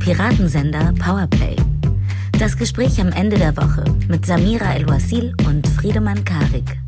[0.00, 1.54] Piratensender Powerplay.
[2.38, 6.80] Das Gespräch am Ende der Woche mit Samira El-Wasil und Friedemann Karik.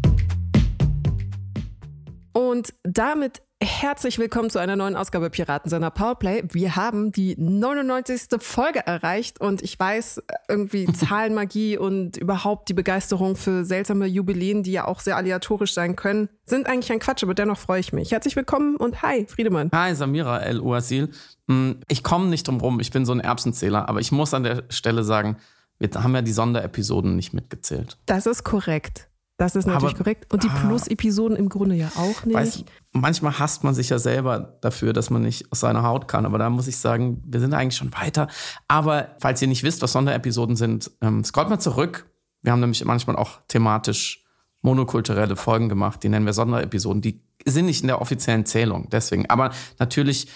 [2.33, 6.43] Und damit herzlich willkommen zu einer neuen Ausgabe Piratensender Powerplay.
[6.51, 8.41] Wir haben die 99.
[8.41, 14.73] Folge erreicht und ich weiß, irgendwie Zahlenmagie und überhaupt die Begeisterung für seltsame Jubiläen, die
[14.73, 18.11] ja auch sehr aleatorisch sein können, sind eigentlich ein Quatsch, aber dennoch freue ich mich.
[18.11, 19.71] Herzlich willkommen und hi, Friedemann.
[19.73, 21.11] Hi, Samira El-Uasil.
[21.49, 24.43] Hm, ich komme nicht drum rum, ich bin so ein Erbsenzähler, aber ich muss an
[24.43, 25.37] der Stelle sagen,
[25.79, 27.97] wir haben ja die Sonderepisoden nicht mitgezählt.
[28.07, 29.09] Das ist korrekt.
[29.43, 30.33] Das ist natürlich Aber, korrekt.
[30.33, 30.61] Und die ah.
[30.61, 32.37] Plus-Episoden im Grunde ja auch nicht.
[32.37, 36.27] Weißt, manchmal hasst man sich ja selber dafür, dass man nicht aus seiner Haut kann.
[36.27, 38.29] Aber da muss ich sagen, wir sind eigentlich schon weiter.
[38.69, 42.09] Aber falls ihr nicht wisst, was Sonderepisoden sind, ähm, scrollt mal zurück.
[42.43, 44.25] Wir haben nämlich manchmal auch thematisch
[44.61, 46.05] monokulturelle Folgen gemacht.
[46.05, 47.03] Die nennen wir Sonderepisoden.
[47.03, 48.91] Die sind nicht in der offiziellen Zählung.
[48.93, 49.29] Deswegen.
[49.29, 50.29] Aber natürlich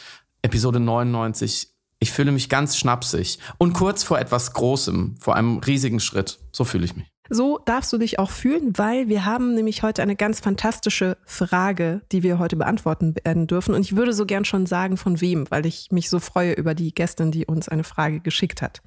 [0.42, 5.98] Episode 99 ich fühle mich ganz schnapsig und kurz vor etwas Großem, vor einem riesigen
[5.98, 6.40] Schritt.
[6.52, 7.06] So fühle ich mich.
[7.30, 12.02] So darfst du dich auch fühlen, weil wir haben nämlich heute eine ganz fantastische Frage,
[12.12, 13.74] die wir heute beantworten werden dürfen.
[13.74, 16.74] Und ich würde so gern schon sagen, von wem, weil ich mich so freue über
[16.74, 18.82] die Gästin, die uns eine Frage geschickt hat.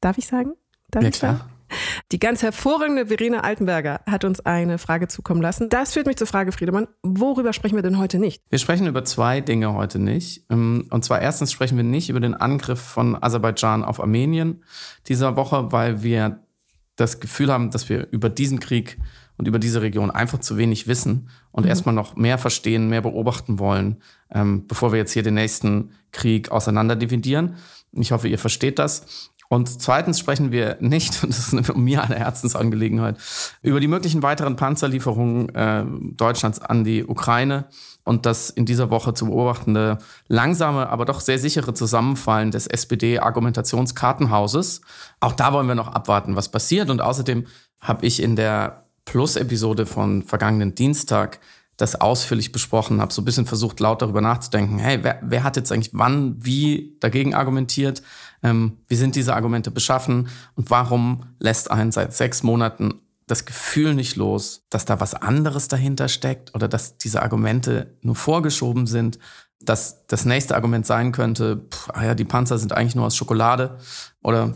[0.00, 0.52] Darf ich sagen?
[0.90, 1.36] Darf ja, ich klar.
[1.38, 1.50] Sagen?
[2.12, 5.68] Die ganz hervorragende Verena Altenberger hat uns eine Frage zukommen lassen.
[5.68, 8.42] Das führt mich zur Frage, Friedemann, worüber sprechen wir denn heute nicht?
[8.50, 10.44] Wir sprechen über zwei Dinge heute nicht.
[10.48, 14.62] Ähm, und zwar erstens sprechen wir nicht über den Angriff von Aserbaidschan auf Armenien
[15.08, 16.45] dieser Woche, weil wir
[16.96, 18.98] das Gefühl haben, dass wir über diesen Krieg
[19.36, 21.68] und über diese Region einfach zu wenig wissen und mhm.
[21.68, 23.98] erstmal noch mehr verstehen, mehr beobachten wollen,
[24.30, 27.56] ähm, bevor wir jetzt hier den nächsten Krieg auseinanderdividieren.
[27.92, 29.30] Ich hoffe, ihr versteht das.
[29.48, 33.16] Und zweitens sprechen wir nicht, und das ist mir eine Herzensangelegenheit,
[33.62, 35.84] über die möglichen weiteren Panzerlieferungen äh,
[36.16, 37.66] Deutschlands an die Ukraine
[38.06, 44.80] und das in dieser Woche zu beobachtende langsame, aber doch sehr sichere Zusammenfallen des SPD-Argumentationskartenhauses.
[45.18, 46.88] Auch da wollen wir noch abwarten, was passiert.
[46.88, 47.48] Und außerdem
[47.80, 51.40] habe ich in der Plus-Episode von vergangenen Dienstag
[51.76, 55.56] das ausführlich besprochen, habe so ein bisschen versucht, laut darüber nachzudenken, hey, wer, wer hat
[55.56, 58.04] jetzt eigentlich wann, wie dagegen argumentiert?
[58.40, 60.28] Ähm, wie sind diese Argumente beschaffen?
[60.54, 65.68] Und warum lässt einen seit sechs Monaten das Gefühl nicht los, dass da was anderes
[65.68, 69.18] dahinter steckt oder dass diese Argumente nur vorgeschoben sind,
[69.60, 73.16] dass das nächste Argument sein könnte, pff, ah ja, die Panzer sind eigentlich nur aus
[73.16, 73.78] Schokolade
[74.22, 74.54] oder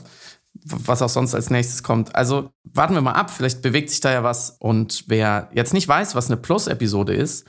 [0.65, 2.15] was auch sonst als nächstes kommt.
[2.15, 4.57] Also warten wir mal ab, vielleicht bewegt sich da ja was.
[4.59, 7.47] Und wer jetzt nicht weiß, was eine Plus-Episode ist,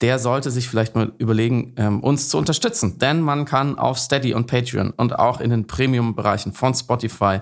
[0.00, 2.98] der sollte sich vielleicht mal überlegen, ähm, uns zu unterstützen.
[2.98, 7.40] Denn man kann auf Steady und Patreon und auch in den Premium-Bereichen von Spotify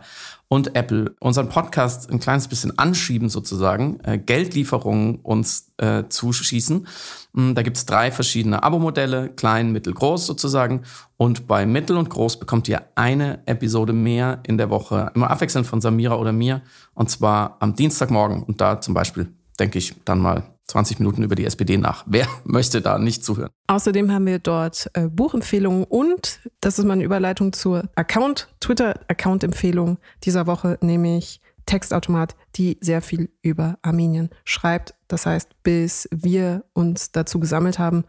[0.49, 6.87] und Apple unseren Podcast ein kleines bisschen anschieben sozusagen, äh, Geldlieferungen uns äh, zuschießen.
[7.35, 10.83] Mm, da gibt's drei verschiedene Abo-Modelle, klein, mittel, groß sozusagen.
[11.17, 15.67] Und bei mittel und groß bekommt ihr eine Episode mehr in der Woche, immer abwechselnd
[15.67, 16.63] von Samira oder mir.
[16.95, 18.43] Und zwar am Dienstagmorgen.
[18.43, 19.29] Und da zum Beispiel
[19.61, 22.05] denke ich dann mal 20 Minuten über die SPD nach.
[22.07, 23.51] Wer möchte da nicht zuhören?
[23.67, 30.47] Außerdem haben wir dort äh, Buchempfehlungen und das ist meine Überleitung zur Account, Twitter-Account-Empfehlung dieser
[30.47, 34.95] Woche, nämlich Textautomat, die sehr viel über Armenien schreibt.
[35.07, 38.05] Das heißt, bis wir uns dazu gesammelt haben,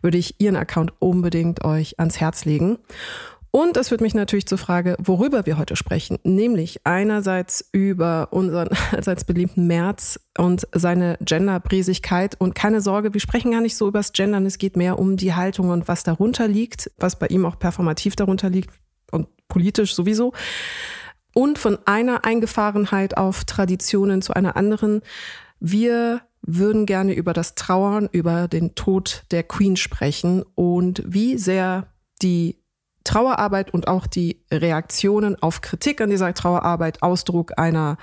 [0.00, 2.78] würde ich Ihren Account unbedingt euch ans Herz legen.
[3.52, 8.68] Und es führt mich natürlich zur Frage, worüber wir heute sprechen, nämlich einerseits über unseren
[8.92, 12.36] allseits beliebten März und seine Genderbräsigkeit.
[12.38, 15.34] Und keine Sorge, wir sprechen gar nicht so übers Gendern, es geht mehr um die
[15.34, 18.70] Haltung und was darunter liegt, was bei ihm auch performativ darunter liegt
[19.10, 20.32] und politisch sowieso.
[21.34, 25.00] Und von einer Eingefahrenheit auf Traditionen zu einer anderen.
[25.58, 31.86] Wir würden gerne über das Trauern, über den Tod der Queen sprechen und wie sehr
[32.22, 32.59] die
[33.10, 37.96] Trauerarbeit und auch die Reaktionen auf Kritik an dieser Trauerarbeit Ausdruck einer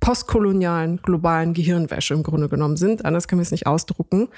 [0.00, 3.04] postkolonialen globalen Gehirnwäsche im Grunde genommen sind.
[3.04, 4.28] Anders können wir es nicht ausdrucken.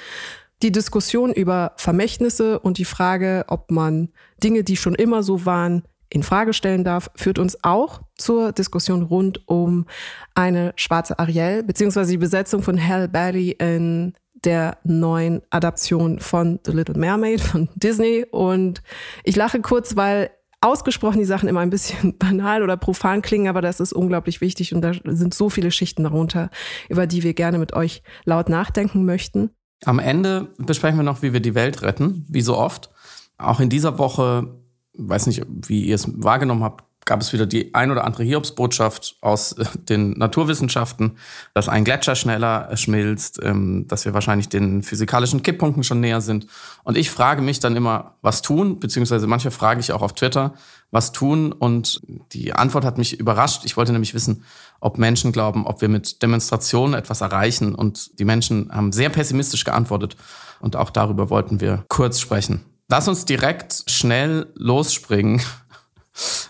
[0.63, 4.11] Die Diskussion über Vermächtnisse und die Frage, ob man
[4.45, 9.01] Dinge, die schon immer so waren, in Frage stellen darf, führt uns auch zur Diskussion
[9.01, 9.87] rund um
[10.35, 14.13] eine schwarze Ariel, beziehungsweise die Besetzung von Halle Bailey in
[14.45, 18.27] der neuen Adaption von The Little Mermaid von Disney.
[18.31, 18.83] Und
[19.25, 23.63] ich lache kurz, weil ausgesprochen die Sachen immer ein bisschen banal oder profan klingen, aber
[23.63, 26.51] das ist unglaublich wichtig und da sind so viele Schichten darunter,
[26.89, 29.51] über die wir gerne mit euch laut nachdenken möchten.
[29.85, 32.91] Am Ende besprechen wir noch, wie wir die Welt retten, wie so oft.
[33.39, 34.55] Auch in dieser Woche,
[34.93, 39.17] weiß nicht, wie ihr es wahrgenommen habt, gab es wieder die ein oder andere Hiobsbotschaft
[39.21, 41.17] aus äh, den Naturwissenschaften,
[41.55, 46.47] dass ein Gletscher schneller schmilzt, ähm, dass wir wahrscheinlich den physikalischen Kipppunkten schon näher sind.
[46.85, 50.55] Und ich frage mich dann immer, was tun, beziehungsweise manchmal frage ich auch auf Twitter,
[50.91, 51.53] was tun.
[51.53, 52.01] Und
[52.33, 53.65] die Antwort hat mich überrascht.
[53.65, 54.45] Ich wollte nämlich wissen,
[54.81, 57.75] ob Menschen glauben, ob wir mit Demonstrationen etwas erreichen.
[57.75, 60.17] Und die Menschen haben sehr pessimistisch geantwortet.
[60.61, 62.61] Und auch darüber wollten wir kurz sprechen.
[62.89, 65.41] Lass uns direkt schnell losspringen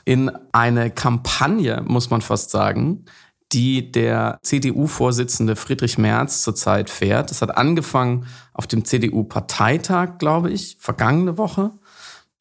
[0.04, 3.04] in eine Kampagne, muss man fast sagen,
[3.52, 7.30] die der CDU-Vorsitzende Friedrich Merz zurzeit fährt.
[7.30, 11.72] Das hat angefangen auf dem CDU-Parteitag, glaube ich, vergangene Woche.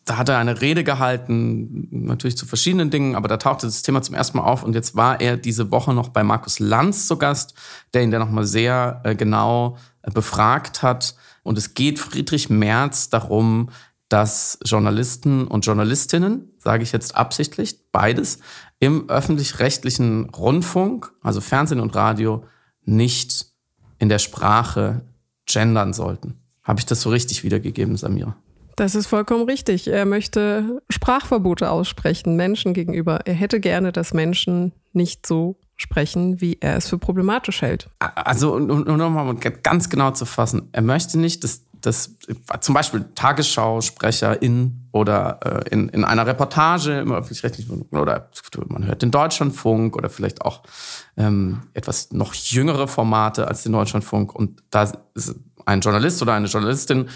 [0.06, 4.02] Da hat er eine Rede gehalten, natürlich zu verschiedenen Dingen, aber da tauchte das Thema
[4.02, 7.18] zum ersten Mal auf und jetzt war er diese Woche noch bei Markus Lanz zu
[7.18, 7.54] Gast,
[7.94, 11.16] der ihn dann nochmal sehr äh, genau äh, befragt hat.
[11.44, 13.70] Und es geht Friedrich Merz darum,
[14.10, 18.40] dass Journalisten und Journalistinnen, sage ich jetzt absichtlich, beides,
[18.80, 22.44] im öffentlich-rechtlichen Rundfunk, also Fernsehen und Radio,
[22.84, 23.46] nicht
[24.00, 25.02] in der Sprache
[25.46, 26.40] gendern sollten.
[26.64, 28.36] Habe ich das so richtig wiedergegeben, Samira?
[28.76, 29.90] Das ist vollkommen richtig.
[29.90, 33.20] Er möchte Sprachverbote aussprechen Menschen gegenüber.
[33.26, 37.90] Er hätte gerne, dass Menschen nicht so sprechen, wie er es für problematisch hält.
[38.00, 42.16] Also, um, um nochmal ganz genau zu fassen, er möchte nicht, dass dass
[42.62, 48.30] zum Beispiel Tagesschausprecherin oder äh, in, in einer Reportage im öffentlich-rechtlichen oder
[48.68, 50.64] man hört den Deutschlandfunk oder vielleicht auch
[51.18, 55.36] ähm, etwas noch jüngere Formate als den Deutschlandfunk und da ist
[55.66, 57.10] ein Journalist oder eine Journalistin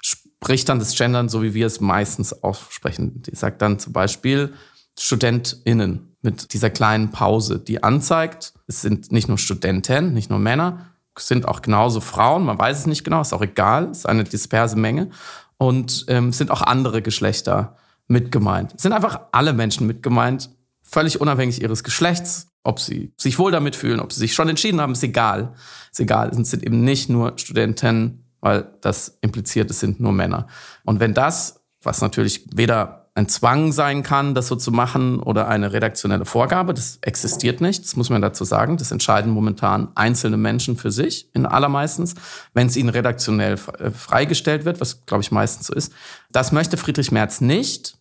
[0.00, 3.22] spricht dann das Gendern so, wie wir es meistens aussprechen.
[3.22, 4.54] Die sagt dann zum Beispiel
[4.98, 10.86] StudentInnen mit dieser kleinen Pause, die anzeigt, es sind nicht nur Studenten, nicht nur Männer,
[11.18, 14.76] sind auch genauso Frauen, man weiß es nicht genau, ist auch egal, ist eine disperse
[14.76, 15.10] Menge.
[15.56, 17.76] Und ähm, sind auch andere Geschlechter
[18.06, 18.78] mit gemeint.
[18.80, 20.50] Sind einfach alle Menschen mit gemeint,
[20.82, 24.80] völlig unabhängig ihres Geschlechts, ob sie sich wohl damit fühlen, ob sie sich schon entschieden
[24.80, 25.54] haben, ist egal.
[25.90, 26.28] Ist egal.
[26.28, 30.46] Es sind eben nicht nur Studenten, weil das impliziert, es sind nur Männer.
[30.84, 35.48] Und wenn das, was natürlich weder ein Zwang sein kann, das so zu machen oder
[35.48, 36.72] eine redaktionelle Vorgabe.
[36.72, 38.76] Das existiert nicht, das muss man dazu sagen.
[38.76, 42.14] Das entscheiden momentan einzelne Menschen für sich, in allermeistens,
[42.54, 45.92] wenn es ihnen redaktionell äh, freigestellt wird, was, glaube ich, meistens so ist.
[46.30, 47.98] Das möchte Friedrich Merz nicht.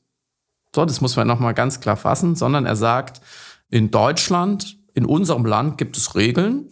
[0.76, 3.20] So, das muss man nochmal ganz klar fassen, sondern er sagt,
[3.72, 6.70] in Deutschland, in unserem Land gibt es Regeln,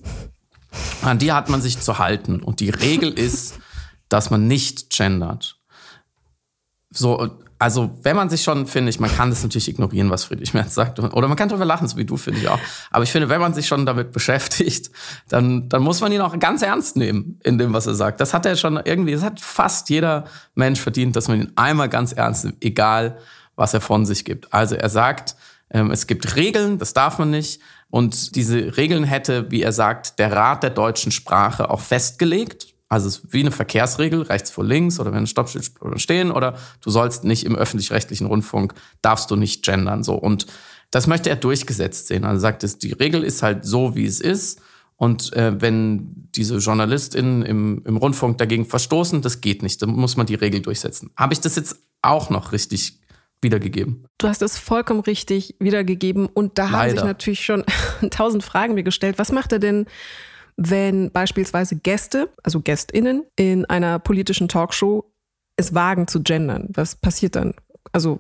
[1.01, 2.43] an die hat man sich zu halten.
[2.43, 3.57] Und die Regel ist,
[4.07, 5.57] dass man nicht gendert.
[6.91, 10.53] So, also wenn man sich schon, finde ich, man kann das natürlich ignorieren, was Friedrich
[10.53, 10.99] Merz sagt.
[10.99, 12.59] Oder man kann darüber lachen, so wie du, finde ich auch.
[12.91, 14.91] Aber ich finde, wenn man sich schon damit beschäftigt,
[15.29, 18.19] dann, dann muss man ihn auch ganz ernst nehmen in dem, was er sagt.
[18.19, 21.87] Das hat er schon irgendwie, das hat fast jeder Mensch verdient, dass man ihn einmal
[21.87, 23.17] ganz ernst nimmt, egal
[23.55, 24.53] was er von sich gibt.
[24.53, 25.35] Also er sagt,
[25.69, 27.61] ähm, es gibt Regeln, das darf man nicht.
[27.89, 32.74] Und diese Regeln hätte, wie er sagt, der Rat der deutschen Sprache auch festgelegt.
[32.87, 36.57] Also es ist wie eine Verkehrsregel, rechts vor links oder wenn ein Stoppschild stehen oder
[36.81, 40.03] du sollst nicht im öffentlich-rechtlichen Rundfunk, darfst du nicht gendern.
[40.03, 40.13] So.
[40.13, 40.45] Und
[40.91, 42.25] das möchte er durchgesetzt sehen.
[42.25, 44.61] Also sagt es, die Regel ist halt so, wie es ist.
[44.97, 49.81] Und äh, wenn diese JournalistInnen im, im Rundfunk dagegen verstoßen, das geht nicht.
[49.81, 51.11] Dann muss man die Regel durchsetzen.
[51.17, 52.99] Habe ich das jetzt auch noch richtig
[53.41, 54.05] wiedergegeben?
[54.17, 56.27] Du hast es vollkommen richtig wiedergegeben.
[56.27, 56.77] Und da Leider.
[56.77, 57.65] haben sich natürlich schon
[58.11, 59.17] tausend Fragen mir gestellt.
[59.17, 59.87] Was macht er denn
[60.57, 65.11] wenn beispielsweise Gäste, also GästInnen, in einer politischen Talkshow
[65.57, 66.67] es wagen zu gendern.
[66.73, 67.53] Was passiert dann?
[67.91, 68.19] Also.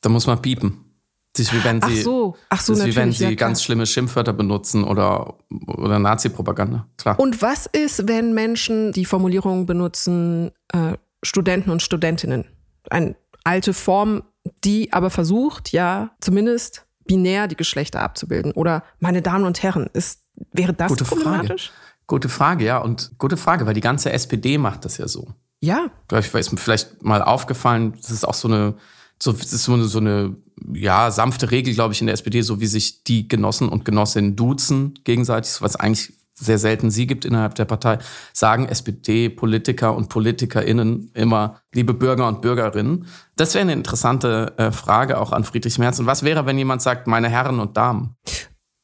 [0.00, 0.86] Da muss man piepen.
[1.32, 3.84] Das ist wie wenn sie, Ach so, Ach so wie wenn sie ja, ganz schlimme
[3.84, 5.34] Schimpfwörter benutzen oder,
[5.66, 6.88] oder Nazi-Propaganda.
[6.96, 7.18] Klar.
[7.18, 12.46] Und was ist, wenn Menschen die Formulierung benutzen, äh, Studenten und Studentinnen?
[12.88, 14.22] Eine alte Form,
[14.64, 18.52] die aber versucht, ja, zumindest binär die Geschlechter abzubilden.
[18.52, 21.68] Oder meine Damen und Herren, ist Wäre das gute problematisch?
[21.70, 21.86] Frage.
[22.06, 22.78] Gute Frage, ja.
[22.78, 25.28] Und gute Frage, weil die ganze SPD macht das ja so.
[25.60, 25.90] Ja.
[26.08, 28.74] Vielleicht ist mir vielleicht mal aufgefallen, das ist auch so eine,
[29.20, 30.36] so, das ist so eine, so eine
[30.72, 34.36] ja, sanfte Regel, glaube ich, in der SPD, so wie sich die Genossen und Genossinnen
[34.36, 37.98] duzen gegenseitig, was eigentlich sehr selten sie gibt innerhalb der Partei,
[38.32, 43.06] sagen SPD-Politiker und PolitikerInnen immer, liebe Bürger und Bürgerinnen.
[43.36, 45.98] Das wäre eine interessante äh, Frage auch an Friedrich Merz.
[45.98, 48.16] Und was wäre, wenn jemand sagt, meine Herren und Damen?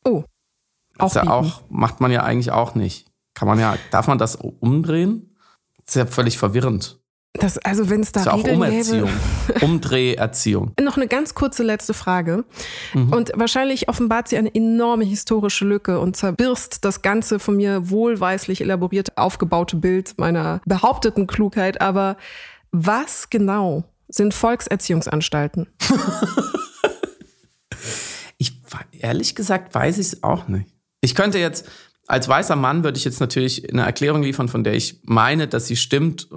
[0.04, 0.24] Oh,
[0.98, 3.06] auch, ja auch macht man ja eigentlich auch nicht.
[3.34, 5.34] Kann man ja, darf man das umdrehen?
[5.84, 6.98] Das ist ja völlig verwirrend.
[7.34, 9.08] Das, also wenn es da ist ja auch Umerziehung,
[9.62, 10.72] Umdreherziehung.
[10.78, 12.44] Noch eine ganz kurze letzte Frage.
[12.92, 13.10] Mhm.
[13.10, 18.60] Und wahrscheinlich offenbart sie eine enorme historische Lücke und zerbirst das ganze von mir wohlweislich
[18.60, 21.80] elaboriert aufgebaute Bild meiner behaupteten Klugheit.
[21.80, 22.18] Aber
[22.70, 25.68] was genau sind Volkserziehungsanstalten?
[29.02, 30.70] ehrlich gesagt weiß ich es auch nicht.
[31.02, 31.68] Ich könnte jetzt,
[32.06, 35.66] als weißer Mann würde ich jetzt natürlich eine Erklärung liefern, von der ich meine, dass
[35.66, 36.28] sie stimmt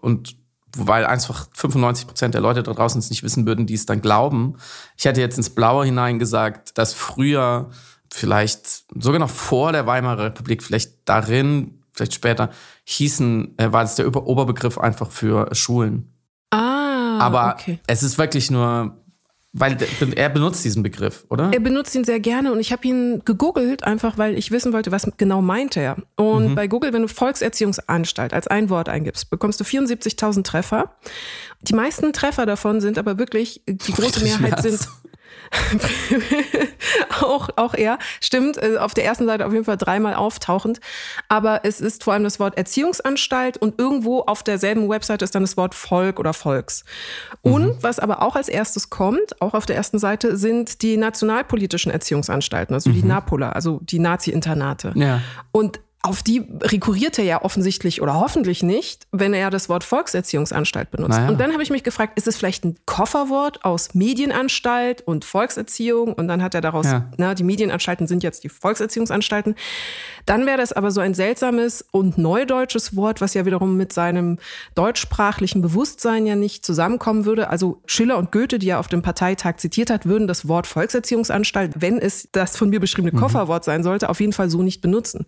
[0.00, 0.36] und
[0.76, 4.02] weil einfach 95 Prozent der Leute da draußen es nicht wissen würden, die es dann
[4.02, 4.56] glauben.
[4.96, 7.70] Ich hätte jetzt ins Blaue hinein gesagt, dass früher
[8.12, 12.50] vielleicht sogar noch vor der Weimarer Republik, vielleicht darin, vielleicht später,
[12.84, 16.12] hießen, äh, war das der Oberbegriff einfach für Schulen.
[16.50, 17.80] Ah, Aber okay.
[17.86, 18.96] es ist wirklich nur,
[19.58, 19.78] weil
[20.16, 21.50] er benutzt diesen Begriff, oder?
[21.50, 24.92] Er benutzt ihn sehr gerne und ich habe ihn gegoogelt, einfach weil ich wissen wollte,
[24.92, 25.96] was genau meinte er.
[26.16, 26.54] Und mhm.
[26.54, 30.94] bei Google, wenn du Volkserziehungsanstalt als ein Wort eingibst, bekommst du 74.000 Treffer.
[31.62, 34.88] Die meisten Treffer davon sind aber wirklich, die große Mehrheit sind
[37.22, 37.98] auch, auch er.
[38.20, 40.80] Stimmt, äh, auf der ersten Seite auf jeden Fall dreimal auftauchend.
[41.28, 45.42] Aber es ist vor allem das Wort Erziehungsanstalt und irgendwo auf derselben Webseite ist dann
[45.42, 46.84] das Wort Volk oder Volks.
[47.42, 47.78] Und mhm.
[47.80, 52.74] was aber auch als erstes kommt, auch auf der ersten Seite, sind die nationalpolitischen Erziehungsanstalten,
[52.74, 52.94] also mhm.
[52.94, 54.92] die NAPOLA, also die Nazi-Internate.
[54.96, 55.20] Ja.
[55.52, 60.90] Und auf die rekurriert er ja offensichtlich oder hoffentlich nicht, wenn er das Wort Volkserziehungsanstalt
[60.90, 61.18] benutzt.
[61.18, 61.28] Naja.
[61.28, 66.12] Und dann habe ich mich gefragt, ist es vielleicht ein Kofferwort aus Medienanstalt und Volkserziehung?
[66.12, 67.10] Und dann hat er daraus, ja.
[67.16, 69.56] na, die Medienanstalten sind jetzt die Volkserziehungsanstalten.
[70.26, 74.38] Dann wäre das aber so ein seltsames und neudeutsches Wort, was ja wiederum mit seinem
[74.74, 77.48] deutschsprachlichen Bewusstsein ja nicht zusammenkommen würde.
[77.48, 81.80] Also Schiller und Goethe, die er auf dem Parteitag zitiert hat, würden das Wort Volkserziehungsanstalt,
[81.80, 83.20] wenn es das von mir beschriebene mhm.
[83.20, 85.26] Kofferwort sein sollte, auf jeden Fall so nicht benutzen.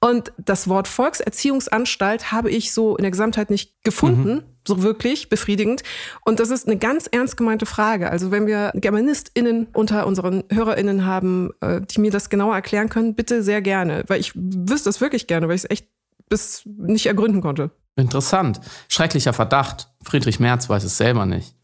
[0.00, 4.42] Und das Wort Volkserziehungsanstalt habe ich so in der Gesamtheit nicht gefunden, mhm.
[4.66, 5.82] So wirklich befriedigend.
[6.24, 8.10] Und das ist eine ganz ernst gemeinte Frage.
[8.10, 13.14] Also wenn wir GermanistInnen unter unseren HörerInnen haben, äh, die mir das genauer erklären können,
[13.14, 14.04] bitte sehr gerne.
[14.06, 15.88] Weil ich wüsste das wirklich gerne, weil ich es echt
[16.28, 17.70] bis nicht ergründen konnte.
[17.96, 18.60] Interessant.
[18.88, 19.88] Schrecklicher Verdacht.
[20.02, 21.54] Friedrich Merz weiß es selber nicht.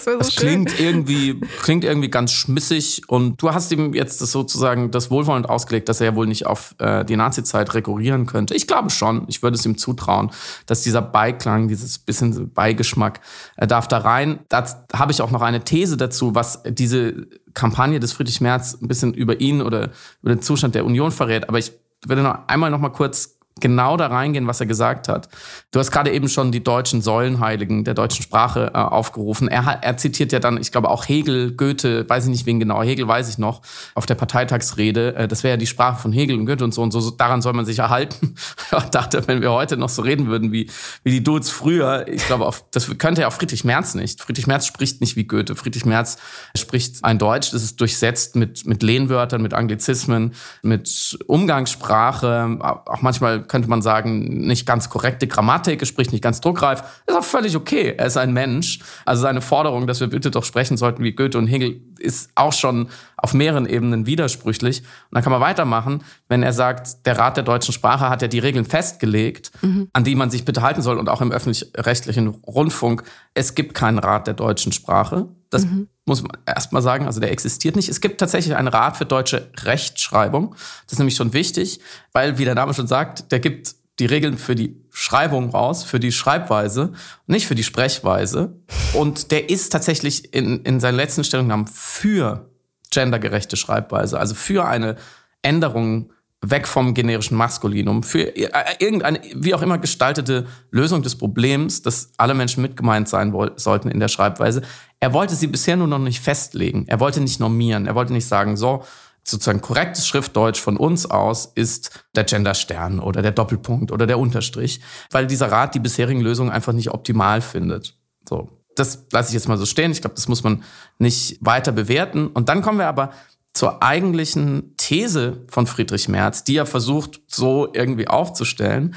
[0.00, 4.20] Das wäre so das klingt irgendwie, klingt irgendwie ganz schmissig und du hast ihm jetzt
[4.20, 8.26] das sozusagen das wohlwollend ausgelegt, dass er ja wohl nicht auf äh, die Nazi-Zeit rekurrieren
[8.26, 8.54] könnte.
[8.54, 10.30] Ich glaube schon, ich würde es ihm zutrauen,
[10.66, 13.20] dass dieser Beiklang, dieses bisschen Beigeschmack,
[13.56, 14.40] er darf da rein.
[14.48, 18.88] Da habe ich auch noch eine These dazu, was diese Kampagne des Friedrich Merz ein
[18.88, 19.90] bisschen über ihn oder
[20.22, 21.48] über den Zustand der Union verrät.
[21.48, 21.72] Aber ich
[22.06, 25.28] würde noch einmal noch mal kurz genau da reingehen, was er gesagt hat.
[25.70, 29.48] Du hast gerade eben schon die deutschen Säulenheiligen der deutschen Sprache äh, aufgerufen.
[29.48, 32.82] Er, er zitiert ja dann, ich glaube auch Hegel, Goethe, weiß ich nicht wen genau,
[32.82, 33.62] Hegel weiß ich noch,
[33.94, 35.14] auf der Parteitagsrede.
[35.14, 37.10] Äh, das wäre ja die Sprache von Hegel und Goethe und so und so.
[37.10, 38.34] Daran soll man sich erhalten.
[38.72, 40.70] ich dachte, wenn wir heute noch so reden würden wie,
[41.04, 44.20] wie die Dudes früher, ich glaube, auf, das könnte ja auch Friedrich Merz nicht.
[44.20, 45.54] Friedrich Merz spricht nicht wie Goethe.
[45.54, 46.18] Friedrich Merz
[46.56, 53.42] spricht ein Deutsch, das ist durchsetzt mit, mit Lehnwörtern, mit Anglizismen, mit Umgangssprache, auch manchmal
[53.50, 56.84] könnte man sagen, nicht ganz korrekte Grammatik, es spricht nicht ganz druckreif.
[57.06, 57.94] Ist auch völlig okay.
[57.98, 58.78] Er ist ein Mensch.
[59.04, 62.52] Also seine Forderung, dass wir bitte doch sprechen sollten wie Goethe und Hegel, ist auch
[62.52, 62.88] schon
[63.22, 64.80] auf mehreren Ebenen widersprüchlich.
[64.80, 68.28] Und dann kann man weitermachen, wenn er sagt, der Rat der deutschen Sprache hat ja
[68.28, 69.88] die Regeln festgelegt, mhm.
[69.92, 73.02] an die man sich bitte halten soll und auch im öffentlich-rechtlichen Rundfunk.
[73.34, 75.28] Es gibt keinen Rat der deutschen Sprache.
[75.50, 75.88] Das mhm.
[76.06, 77.88] muss man erstmal sagen, also der existiert nicht.
[77.88, 80.54] Es gibt tatsächlich einen Rat für deutsche Rechtschreibung.
[80.84, 81.80] Das ist nämlich schon wichtig,
[82.12, 86.00] weil, wie der Name schon sagt, der gibt die Regeln für die Schreibung raus, für
[86.00, 86.92] die Schreibweise,
[87.26, 88.56] nicht für die Sprechweise.
[88.94, 92.49] Und der ist tatsächlich in, in seinen letzten Stellungnahmen für
[92.90, 94.96] gendergerechte Schreibweise, also für eine
[95.42, 101.82] Änderung weg vom generischen Maskulinum, für äh, irgendeine, wie auch immer gestaltete Lösung des Problems,
[101.82, 104.62] dass alle Menschen mitgemeint sein sollten in der Schreibweise.
[105.00, 106.86] Er wollte sie bisher nur noch nicht festlegen.
[106.88, 107.86] Er wollte nicht normieren.
[107.86, 108.84] Er wollte nicht sagen, so,
[109.22, 114.80] sozusagen korrektes Schriftdeutsch von uns aus ist der Genderstern oder der Doppelpunkt oder der Unterstrich,
[115.10, 117.96] weil dieser Rat die bisherigen Lösungen einfach nicht optimal findet.
[118.26, 118.48] So.
[118.80, 119.92] Das lasse ich jetzt mal so stehen.
[119.92, 120.64] Ich glaube, das muss man
[120.98, 122.26] nicht weiter bewerten.
[122.28, 123.12] Und dann kommen wir aber
[123.52, 128.94] zur eigentlichen These von Friedrich Merz, die er versucht, so irgendwie aufzustellen,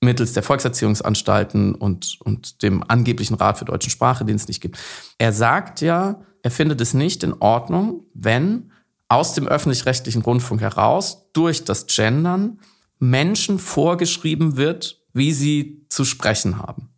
[0.00, 4.78] mittels der Volkserziehungsanstalten und, und dem angeblichen Rat für deutsche Sprache, den es nicht gibt.
[5.18, 8.72] Er sagt ja, er findet es nicht in Ordnung, wenn
[9.08, 12.60] aus dem öffentlich-rechtlichen Rundfunk heraus durch das Gendern
[12.98, 16.89] Menschen vorgeschrieben wird, wie sie zu sprechen haben.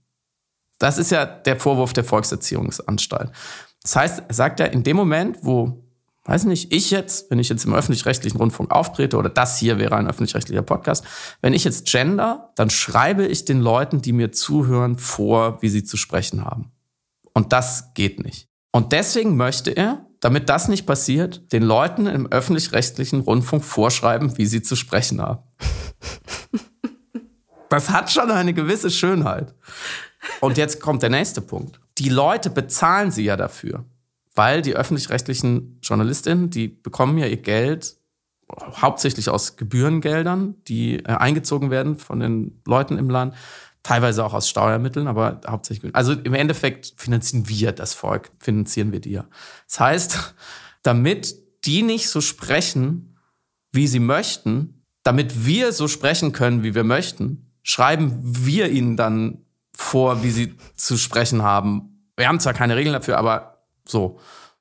[0.83, 3.31] Das ist ja der Vorwurf der Volkserziehungsanstalt.
[3.83, 5.85] Das heißt, er sagt ja, in dem Moment, wo
[6.25, 9.95] weiß nicht, ich jetzt, wenn ich jetzt im öffentlich-rechtlichen Rundfunk auftrete, oder das hier wäre
[9.97, 11.05] ein öffentlich-rechtlicher Podcast,
[11.41, 15.85] wenn ich jetzt gender, dann schreibe ich den Leuten, die mir zuhören, vor, wie sie
[15.85, 16.73] zu sprechen haben.
[17.33, 18.49] Und das geht nicht.
[18.73, 24.47] Und deswegen möchte er, damit das nicht passiert, den Leuten im öffentlich-rechtlichen Rundfunk vorschreiben, wie
[24.47, 25.43] sie zu sprechen haben.
[27.69, 29.55] Das hat schon eine gewisse Schönheit.
[30.41, 31.81] Und jetzt kommt der nächste Punkt.
[31.99, 33.85] Die Leute bezahlen sie ja dafür
[34.35, 37.97] weil die öffentlich-rechtlichen Journalistinnen, die bekommen ja ihr Geld
[38.51, 43.35] hauptsächlich aus Gebührengeldern, die äh, eingezogen werden von den Leuten im Land,
[43.83, 45.95] teilweise auch aus Steuermitteln, aber hauptsächlich.
[45.95, 49.25] Also im Endeffekt finanzieren wir das Volk, finanzieren wir die ja.
[49.67, 50.35] Das heißt,
[50.83, 53.17] damit die nicht so sprechen,
[53.73, 59.39] wie sie möchten, damit wir so sprechen können, wie wir möchten, schreiben wir ihnen dann
[59.77, 62.11] vor, wie sie zu sprechen haben.
[62.17, 64.19] Wir haben zwar keine Regeln dafür, aber so.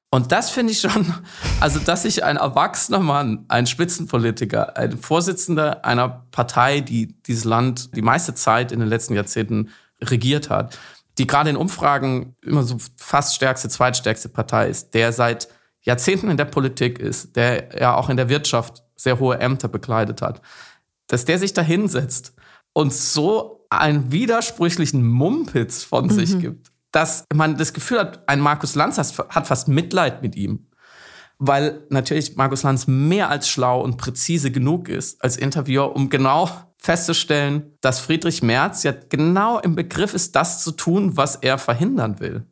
[0.10, 1.13] Und das finde ich schon,
[1.60, 7.96] also dass sich ein erwachsener Mann, ein Spitzenpolitiker, ein Vorsitzender einer Partei, die dieses Land
[7.96, 9.70] die meiste Zeit in den letzten Jahrzehnten
[10.03, 10.77] regiert hat,
[11.18, 15.48] die gerade in Umfragen immer so fast stärkste, zweitstärkste Partei ist, der seit
[15.82, 20.22] Jahrzehnten in der Politik ist, der ja auch in der Wirtschaft sehr hohe Ämter bekleidet
[20.22, 20.41] hat,
[21.08, 22.34] dass der sich da hinsetzt
[22.74, 26.12] und so einen widersprüchlichen Mumpitz von mhm.
[26.12, 30.68] sich gibt dass man das Gefühl hat, ein Markus Lanz hat fast Mitleid mit ihm.
[31.40, 36.50] Weil natürlich Markus Lanz mehr als schlau und präzise genug ist als Interviewer, um genau
[36.78, 42.20] festzustellen, dass Friedrich Merz ja genau im Begriff ist, das zu tun, was er verhindern
[42.20, 42.46] will.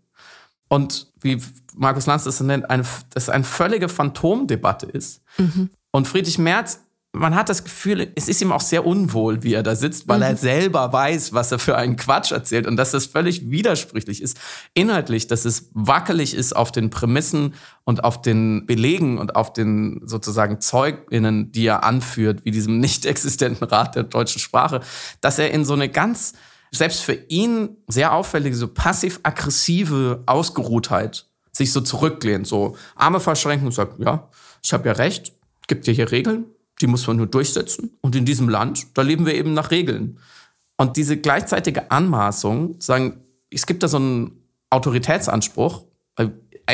[0.69, 1.41] Und wie
[1.75, 5.21] Markus Lanz das nennt, eine, das eine völlige Phantomdebatte ist.
[5.37, 5.69] Mhm.
[5.91, 6.79] Und Friedrich Merz
[7.11, 10.17] man hat das Gefühl, es ist ihm auch sehr unwohl, wie er da sitzt, weil
[10.17, 10.23] mhm.
[10.23, 14.37] er selber weiß, was er für einen Quatsch erzählt und dass das völlig widersprüchlich ist.
[14.75, 20.01] Inhaltlich, dass es wackelig ist auf den Prämissen und auf den Belegen und auf den
[20.05, 24.81] sozusagen Zeuginnen, die er anführt, wie diesem nicht existenten Rat der deutschen Sprache,
[25.19, 26.33] dass er in so eine ganz,
[26.71, 33.73] selbst für ihn sehr auffällige, so passiv-aggressive Ausgeruhtheit sich so zurücklehnt, so Arme verschränken und
[33.73, 34.29] sagt, ja,
[34.61, 35.33] ich habe ja recht,
[35.67, 36.45] gibt ja hier Regeln,
[36.81, 37.97] die muss man nur durchsetzen.
[38.01, 40.19] Und in diesem Land, da leben wir eben nach Regeln.
[40.77, 43.21] Und diese gleichzeitige Anmaßung, sagen,
[43.51, 45.83] es gibt da so einen Autoritätsanspruch,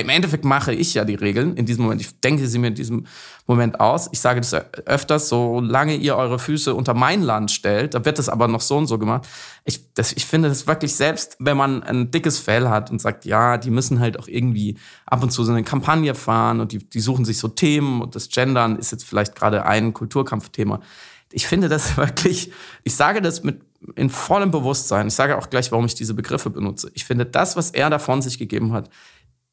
[0.01, 2.01] im Endeffekt mache ich ja die Regeln in diesem Moment.
[2.01, 3.05] Ich denke sie mir in diesem
[3.47, 4.09] Moment aus.
[4.11, 4.53] Ich sage das
[4.85, 8.77] öfters, solange ihr eure Füße unter mein Land stellt, da wird das aber noch so
[8.77, 9.27] und so gemacht.
[9.63, 13.25] Ich, das, ich finde das wirklich selbst, wenn man ein dickes Fell hat und sagt,
[13.25, 16.79] ja, die müssen halt auch irgendwie ab und zu so eine Kampagne fahren und die,
[16.79, 20.81] die suchen sich so Themen und das Gendern ist jetzt vielleicht gerade ein Kulturkampfthema.
[21.31, 22.51] Ich finde das wirklich,
[22.83, 23.61] ich sage das mit
[23.95, 25.07] in vollem Bewusstsein.
[25.07, 26.89] Ich sage auch gleich, warum ich diese Begriffe benutze.
[26.93, 28.89] Ich finde das, was er da von sich gegeben hat,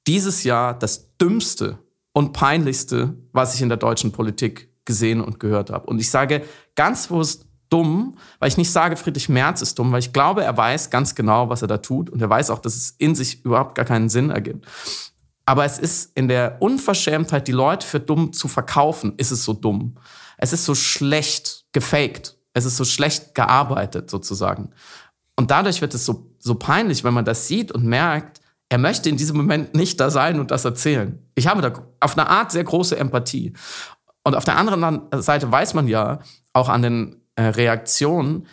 [0.06, 1.78] dieses Jahr das dümmste
[2.12, 5.86] und peinlichste, was ich in der deutschen Politik gesehen und gehört habe.
[5.86, 10.00] Und ich sage ganz bewusst dumm, weil ich nicht sage, Friedrich Merz ist dumm, weil
[10.00, 12.76] ich glaube, er weiß ganz genau, was er da tut und er weiß auch, dass
[12.76, 14.66] es in sich überhaupt gar keinen Sinn ergibt.
[15.46, 19.54] Aber es ist in der Unverschämtheit, die Leute für dumm zu verkaufen, ist es so
[19.54, 19.96] dumm.
[20.36, 22.36] Es ist so schlecht gefaked.
[22.52, 24.70] Es ist so schlecht gearbeitet sozusagen.
[25.36, 28.41] Und dadurch wird es so, so peinlich, wenn man das sieht und merkt,
[28.72, 31.18] er möchte in diesem Moment nicht da sein und das erzählen.
[31.34, 33.52] Ich habe da auf eine Art sehr große Empathie.
[34.24, 36.20] Und auf der anderen Seite weiß man ja
[36.54, 38.46] auch an den äh, Reaktionen,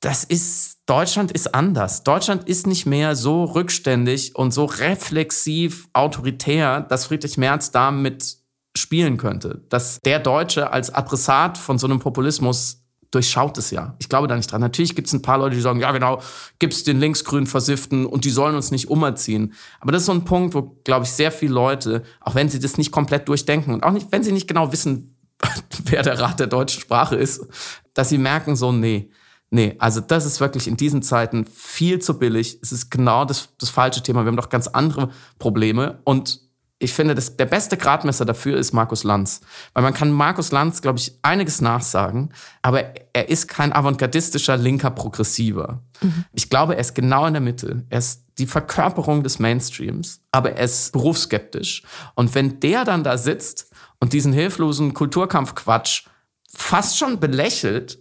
[0.00, 2.04] das ist, Deutschland ist anders.
[2.04, 8.38] Deutschland ist nicht mehr so rückständig und so reflexiv autoritär, dass Friedrich Merz damit
[8.74, 9.62] spielen könnte.
[9.68, 12.83] Dass der Deutsche als Adressat von so einem Populismus
[13.14, 13.94] durchschaut es ja.
[13.98, 14.60] Ich glaube da nicht dran.
[14.60, 16.20] Natürlich gibt es ein paar Leute, die sagen, ja genau,
[16.58, 19.54] gibt es den linksgrün Versifften und die sollen uns nicht umerziehen.
[19.80, 22.58] Aber das ist so ein Punkt, wo, glaube ich, sehr viele Leute, auch wenn sie
[22.58, 25.16] das nicht komplett durchdenken und auch nicht, wenn sie nicht genau wissen,
[25.84, 27.46] wer der Rat der deutschen Sprache ist,
[27.92, 29.10] dass sie merken so, nee,
[29.50, 32.58] nee, also das ist wirklich in diesen Zeiten viel zu billig.
[32.62, 34.24] Es ist genau das, das falsche Thema.
[34.24, 36.43] Wir haben doch ganz andere Probleme und
[36.84, 39.40] ich finde, das, der beste Gradmesser dafür ist Markus Lanz.
[39.72, 44.90] Weil man kann Markus Lanz, glaube ich, einiges nachsagen, aber er ist kein avantgardistischer linker
[44.90, 45.82] Progressiver.
[46.00, 46.24] Mhm.
[46.32, 47.84] Ich glaube, er ist genau in der Mitte.
[47.88, 51.82] Er ist die Verkörperung des Mainstreams, aber er ist berufsskeptisch.
[52.14, 56.04] Und wenn der dann da sitzt und diesen hilflosen Kulturkampfquatsch
[56.52, 57.98] fast schon belächelt,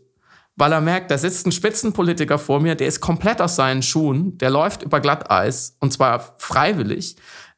[0.56, 4.38] weil er merkt, da sitzt ein Spitzenpolitiker vor mir, der ist komplett aus seinen Schuhen,
[4.38, 7.15] der läuft über Glatteis und zwar freiwillig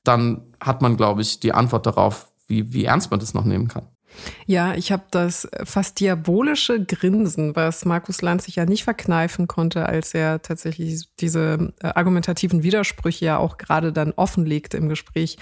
[0.08, 3.68] dann hat man, glaube ich, die Antwort darauf, wie, wie ernst man das noch nehmen
[3.68, 3.88] kann.
[4.46, 9.88] Ja, ich habe das fast diabolische Grinsen, was Markus Lanz sich ja nicht verkneifen konnte,
[9.88, 15.38] als er tatsächlich diese äh, argumentativen Widersprüche ja auch gerade dann offenlegte im Gespräch,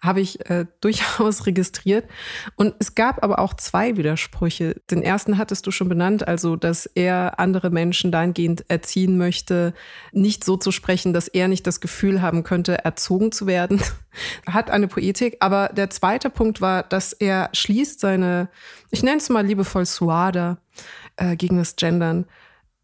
[0.00, 2.08] habe ich äh, durchaus registriert.
[2.56, 4.80] Und es gab aber auch zwei Widersprüche.
[4.90, 9.74] Den ersten hattest du schon benannt, also dass er andere Menschen dahingehend erziehen möchte,
[10.12, 13.80] nicht so zu sprechen, dass er nicht das Gefühl haben könnte, erzogen zu werden.
[14.46, 15.36] Hat eine Poetik.
[15.40, 18.48] Aber der zweite Punkt war, dass er schließt sein seine,
[18.90, 20.58] ich nenne es mal liebevoll Suada
[21.16, 22.26] äh, gegen das Gendern,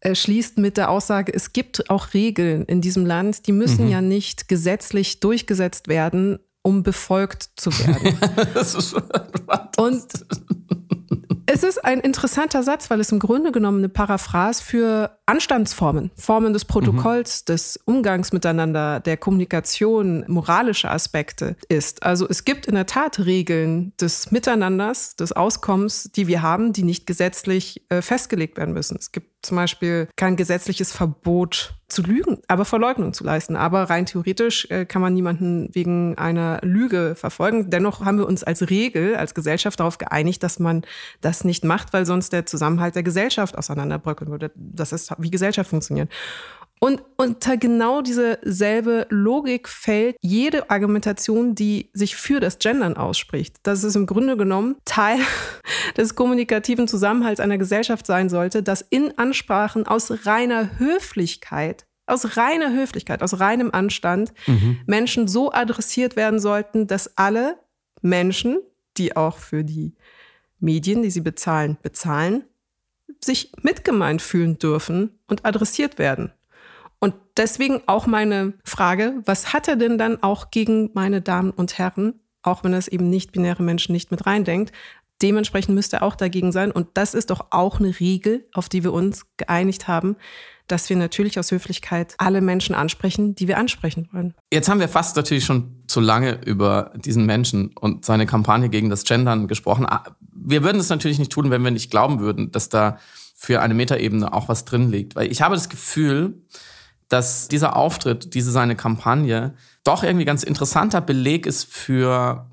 [0.01, 3.91] äh, schließt mit der Aussage, es gibt auch Regeln in diesem Land, die müssen mhm.
[3.91, 8.17] ja nicht gesetzlich durchgesetzt werden, um befolgt zu werden.
[8.53, 8.95] das ist
[9.77, 10.07] und
[11.45, 16.53] es ist ein interessanter Satz, weil es im Grunde genommen eine Paraphrase für Anstandsformen, Formen
[16.53, 17.45] des Protokolls, mhm.
[17.53, 22.03] des Umgangs miteinander, der Kommunikation, moralische Aspekte ist.
[22.03, 26.83] Also es gibt in der Tat Regeln des Miteinanders, des Auskommens, die wir haben, die
[26.83, 28.97] nicht gesetzlich äh, festgelegt werden müssen.
[28.97, 33.55] Es gibt zum Beispiel kein gesetzliches Verbot zu lügen, aber Verleugnung zu leisten.
[33.55, 37.69] Aber rein theoretisch äh, kann man niemanden wegen einer Lüge verfolgen.
[37.69, 40.83] Dennoch haben wir uns als Regel, als Gesellschaft darauf geeinigt, dass man
[41.19, 44.51] das nicht macht, weil sonst der Zusammenhalt der Gesellschaft auseinanderbröckeln würde.
[44.55, 46.09] Das ist, wie Gesellschaft funktioniert.
[46.83, 53.57] Und unter genau diese selbe Logik fällt jede Argumentation, die sich für das Gendern ausspricht.
[53.61, 55.19] Dass es im Grunde genommen Teil
[55.97, 62.73] des kommunikativen Zusammenhalts einer Gesellschaft sein sollte, dass in Ansprachen aus reiner Höflichkeit aus reiner
[62.73, 64.79] Höflichkeit, aus reinem Anstand mhm.
[64.85, 67.57] Menschen so adressiert werden sollten, dass alle
[68.01, 68.59] Menschen,
[68.97, 69.95] die auch für die
[70.59, 72.43] Medien, die sie bezahlen, bezahlen,
[73.23, 76.33] sich mitgemeint fühlen dürfen und adressiert werden.
[77.01, 81.77] Und deswegen auch meine Frage, was hat er denn dann auch gegen meine Damen und
[81.77, 84.71] Herren, auch wenn es eben nicht binäre Menschen nicht mit reindenkt?
[85.21, 86.71] Dementsprechend müsste er auch dagegen sein.
[86.71, 90.15] Und das ist doch auch eine Regel, auf die wir uns geeinigt haben,
[90.67, 94.35] dass wir natürlich aus Höflichkeit alle Menschen ansprechen, die wir ansprechen wollen.
[94.53, 98.89] Jetzt haben wir fast natürlich schon zu lange über diesen Menschen und seine Kampagne gegen
[98.89, 99.85] das Gendern gesprochen.
[99.87, 102.97] Ah, wir würden es natürlich nicht tun, wenn wir nicht glauben würden, dass da
[103.35, 105.15] für eine Metaebene auch was drin liegt.
[105.15, 106.41] Weil ich habe das Gefühl,
[107.11, 112.49] dass dieser Auftritt, diese seine Kampagne doch irgendwie ganz interessanter Beleg ist für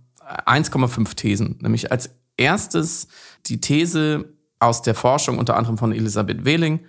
[0.47, 1.59] 1,5 Thesen.
[1.61, 3.07] Nämlich als erstes
[3.47, 6.81] die These aus der Forschung unter anderem von Elisabeth Wehling,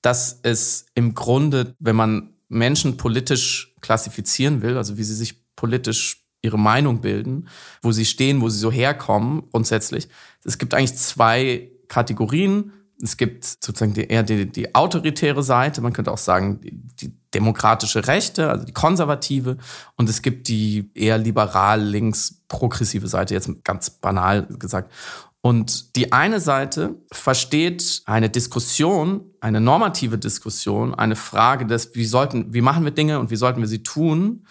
[0.00, 6.24] dass es im Grunde, wenn man Menschen politisch klassifizieren will, also wie sie sich politisch
[6.42, 7.46] ihre Meinung bilden,
[7.82, 10.08] wo sie stehen, wo sie so herkommen, grundsätzlich.
[10.44, 12.72] Es gibt eigentlich zwei Kategorien.
[13.02, 16.60] Es gibt sozusagen die, eher die, die autoritäre Seite, man könnte auch sagen
[17.00, 19.56] die, demokratische Rechte, also die konservative,
[19.96, 24.92] und es gibt die eher liberal-links-progressive Seite, jetzt ganz banal gesagt.
[25.40, 32.54] Und die eine Seite versteht eine Diskussion, eine normative Diskussion, eine Frage des, wie sollten,
[32.54, 34.46] wie machen wir Dinge und wie sollten wir sie tun?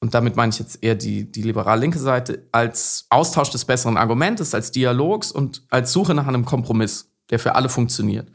[0.00, 4.54] Und damit meine ich jetzt eher die, die liberal-linke Seite, als Austausch des besseren Argumentes,
[4.54, 8.30] als Dialogs und als Suche nach einem Kompromiss der für alle funktioniert.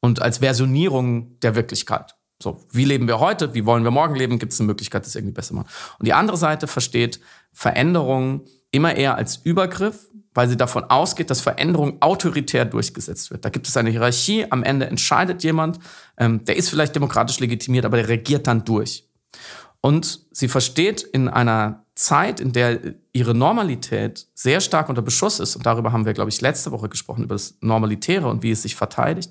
[0.00, 2.16] Und als Versionierung der Wirklichkeit.
[2.42, 3.54] So, wie leben wir heute?
[3.54, 4.38] Wie wollen wir morgen leben?
[4.38, 5.68] Gibt es eine Möglichkeit, das irgendwie besser machen?
[5.98, 7.18] Und die andere Seite versteht
[7.52, 13.44] Veränderung immer eher als Übergriff, weil sie davon ausgeht, dass Veränderung autoritär durchgesetzt wird.
[13.46, 15.78] Da gibt es eine Hierarchie, am Ende entscheidet jemand,
[16.18, 19.08] ähm, der ist vielleicht demokratisch legitimiert, aber der regiert dann durch.
[19.80, 22.78] Und sie versteht in einer Zeit, in der
[23.12, 26.88] ihre Normalität sehr stark unter Beschuss ist, und darüber haben wir, glaube ich, letzte Woche
[26.88, 29.30] gesprochen, über das Normalitäre und wie es sich verteidigt,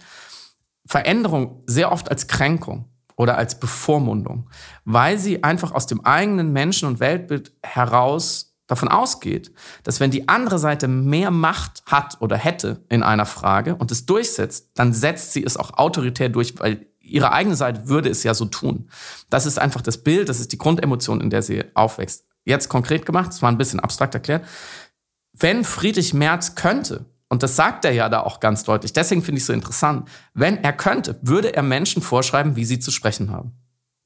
[0.86, 4.50] Veränderung sehr oft als Kränkung oder als Bevormundung,
[4.86, 9.52] weil sie einfach aus dem eigenen Menschen- und Weltbild heraus davon ausgeht,
[9.84, 14.06] dass wenn die andere Seite mehr Macht hat oder hätte in einer Frage und es
[14.06, 18.34] durchsetzt, dann setzt sie es auch autoritär durch, weil ihre eigene Seite würde es ja
[18.34, 18.90] so tun.
[19.30, 22.26] Das ist einfach das Bild, das ist die Grundemotion, in der sie aufwächst.
[22.46, 24.46] Jetzt konkret gemacht, das war ein bisschen abstrakt erklärt.
[25.34, 29.38] Wenn Friedrich Merz könnte, und das sagt er ja da auch ganz deutlich, deswegen finde
[29.38, 33.32] ich es so interessant, wenn er könnte, würde er Menschen vorschreiben, wie sie zu sprechen
[33.32, 33.54] haben.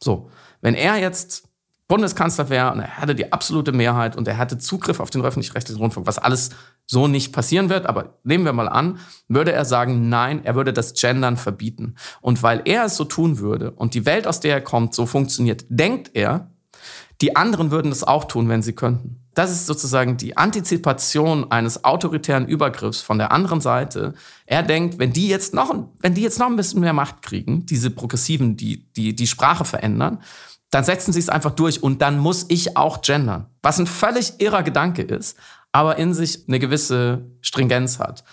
[0.01, 0.29] So,
[0.61, 1.49] wenn er jetzt
[1.87, 5.79] Bundeskanzler wäre und er hätte die absolute Mehrheit und er hätte Zugriff auf den öffentlich-rechtlichen
[5.79, 6.49] Rundfunk, was alles
[6.87, 10.73] so nicht passieren wird, aber nehmen wir mal an, würde er sagen, nein, er würde
[10.73, 11.95] das Gendern verbieten.
[12.21, 15.05] Und weil er es so tun würde und die Welt, aus der er kommt, so
[15.05, 16.51] funktioniert, denkt er,
[17.21, 19.21] die anderen würden es auch tun, wenn sie könnten.
[19.33, 24.13] Das ist sozusagen die Antizipation eines autoritären Übergriffs von der anderen Seite.
[24.45, 27.65] Er denkt, wenn die jetzt noch, wenn die jetzt noch ein bisschen mehr Macht kriegen,
[27.65, 30.21] diese Progressiven, die, die, die Sprache verändern,
[30.71, 33.47] dann setzen sie es einfach durch und dann muss ich auch gendern.
[33.61, 35.37] Was ein völlig irrer Gedanke ist,
[35.71, 38.23] aber in sich eine gewisse Stringenz hat.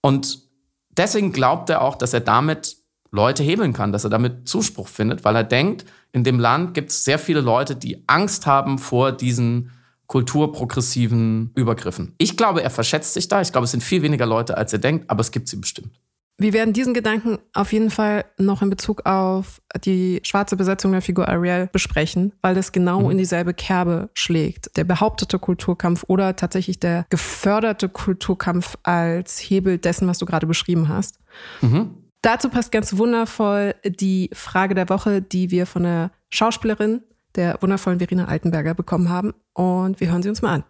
[0.00, 0.42] Und
[0.90, 2.76] deswegen glaubt er auch, dass er damit
[3.16, 6.90] Leute hebeln kann, dass er damit Zuspruch findet, weil er denkt, in dem Land gibt
[6.90, 9.72] es sehr viele Leute, die Angst haben vor diesen
[10.06, 12.14] kulturprogressiven Übergriffen.
[12.18, 13.40] Ich glaube, er verschätzt sich da.
[13.40, 15.98] Ich glaube, es sind viel weniger Leute, als er denkt, aber es gibt sie bestimmt.
[16.38, 21.00] Wir werden diesen Gedanken auf jeden Fall noch in Bezug auf die schwarze Besetzung der
[21.00, 23.12] Figur Ariel besprechen, weil das genau mhm.
[23.12, 24.76] in dieselbe Kerbe schlägt.
[24.76, 30.88] Der behauptete Kulturkampf oder tatsächlich der geförderte Kulturkampf als Hebel dessen, was du gerade beschrieben
[30.88, 31.18] hast.
[31.62, 31.95] Mhm.
[32.22, 37.02] Dazu passt ganz wundervoll die Frage der Woche, die wir von der Schauspielerin
[37.36, 39.34] der wundervollen Verena Altenberger bekommen haben.
[39.52, 40.64] Und wir hören sie uns mal an.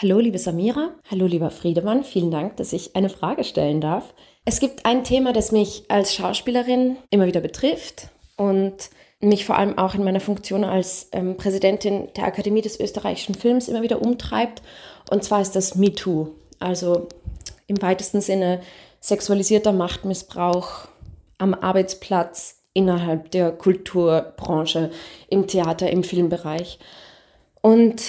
[0.00, 0.90] Hallo, liebe Samira.
[1.10, 2.04] Hallo, lieber Friedemann.
[2.04, 4.14] Vielen Dank, dass ich eine Frage stellen darf.
[4.44, 8.90] Es gibt ein Thema, das mich als Schauspielerin immer wieder betrifft und
[9.20, 13.68] mich vor allem auch in meiner Funktion als ähm, Präsidentin der Akademie des österreichischen Films
[13.68, 14.62] immer wieder umtreibt.
[15.10, 16.28] Und zwar ist das MeToo.
[16.58, 17.08] Also
[17.66, 18.62] im weitesten Sinne
[19.00, 20.88] sexualisierter Machtmissbrauch
[21.38, 24.90] am Arbeitsplatz, innerhalb der Kulturbranche,
[25.28, 26.78] im Theater, im Filmbereich.
[27.62, 28.02] Und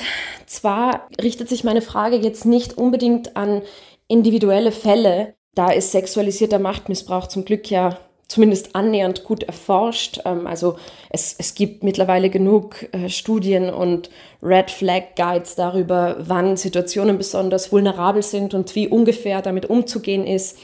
[0.46, 3.64] zwar richtet sich meine Frage jetzt nicht unbedingt an
[4.08, 5.34] individuelle Fälle.
[5.56, 7.98] Da ist sexualisierter Machtmissbrauch zum Glück ja
[8.32, 10.22] zumindest annähernd gut erforscht.
[10.26, 10.78] Ähm, also
[11.10, 14.10] es, es gibt mittlerweile genug äh, Studien und
[14.42, 20.58] Red Flag Guides darüber, wann Situationen besonders vulnerabel sind und wie ungefähr damit umzugehen ist.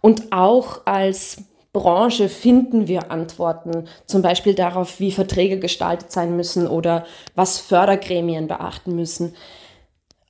[0.00, 1.38] Und auch als
[1.72, 7.04] Branche finden wir Antworten, zum Beispiel darauf, wie Verträge gestaltet sein müssen oder
[7.34, 9.34] was Fördergremien beachten müssen.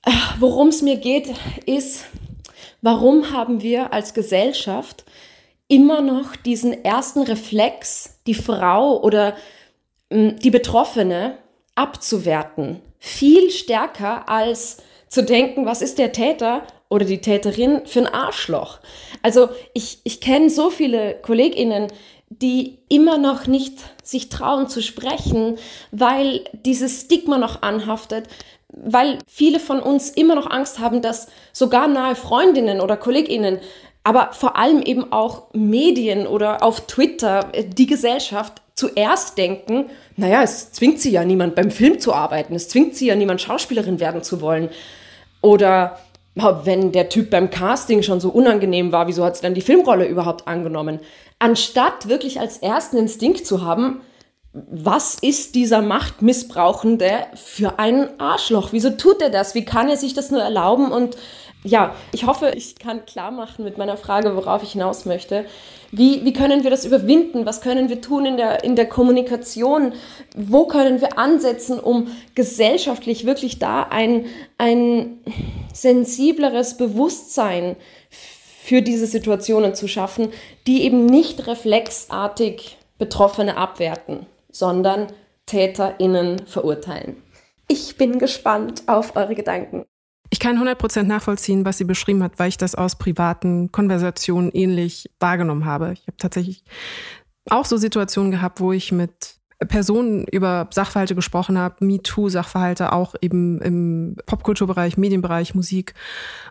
[0.06, 1.28] Äh, worum es mir geht,
[1.66, 2.06] ist,
[2.80, 5.04] warum haben wir als Gesellschaft
[5.68, 9.36] immer noch diesen ersten Reflex, die Frau oder
[10.10, 11.38] hm, die Betroffene
[11.74, 12.80] abzuwerten.
[12.98, 14.78] Viel stärker als
[15.08, 18.80] zu denken, was ist der Täter oder die Täterin für ein Arschloch.
[19.22, 21.88] Also ich, ich kenne so viele Kolleginnen,
[22.30, 25.56] die immer noch nicht sich trauen zu sprechen,
[25.92, 28.26] weil dieses Stigma noch anhaftet,
[28.68, 33.60] weil viele von uns immer noch Angst haben, dass sogar nahe Freundinnen oder Kolleginnen
[34.08, 40.42] aber vor allem eben auch Medien oder auf Twitter, äh, die Gesellschaft zuerst denken, naja,
[40.42, 44.00] es zwingt sie ja niemand beim Film zu arbeiten, es zwingt sie ja niemand Schauspielerin
[44.00, 44.70] werden zu wollen.
[45.42, 45.98] Oder
[46.64, 50.06] wenn der Typ beim Casting schon so unangenehm war, wieso hat sie dann die Filmrolle
[50.06, 51.00] überhaupt angenommen?
[51.38, 54.00] Anstatt wirklich als ersten Instinkt zu haben,
[54.54, 58.68] was ist dieser Machtmissbrauchende für ein Arschloch?
[58.72, 59.54] Wieso tut er das?
[59.54, 60.92] Wie kann er sich das nur erlauben?
[60.92, 61.18] Und
[61.64, 65.44] ja, ich hoffe, ich kann klar machen mit meiner Frage, worauf ich hinaus möchte.
[65.90, 67.46] Wie, wie können wir das überwinden?
[67.46, 69.92] Was können wir tun in der, in der Kommunikation?
[70.36, 75.18] Wo können wir ansetzen, um gesellschaftlich wirklich da ein, ein
[75.72, 77.76] sensibleres Bewusstsein
[78.10, 80.28] für diese Situationen zu schaffen,
[80.66, 85.08] die eben nicht reflexartig Betroffene abwerten, sondern
[85.46, 87.20] TäterInnen verurteilen?
[87.66, 89.86] Ich bin gespannt auf eure Gedanken.
[90.30, 95.10] Ich kann 100% nachvollziehen, was sie beschrieben hat, weil ich das aus privaten Konversationen ähnlich
[95.20, 95.92] wahrgenommen habe.
[95.92, 96.64] Ich habe tatsächlich
[97.48, 103.60] auch so Situationen gehabt, wo ich mit Personen über Sachverhalte gesprochen habe, MeToo-Sachverhalte auch eben
[103.60, 105.94] im Popkulturbereich, Medienbereich, Musik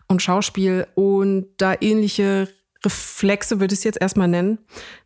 [0.08, 2.50] und Schauspiel und da ähnliche
[2.84, 4.60] Reflexe würde ich es jetzt erstmal nennen.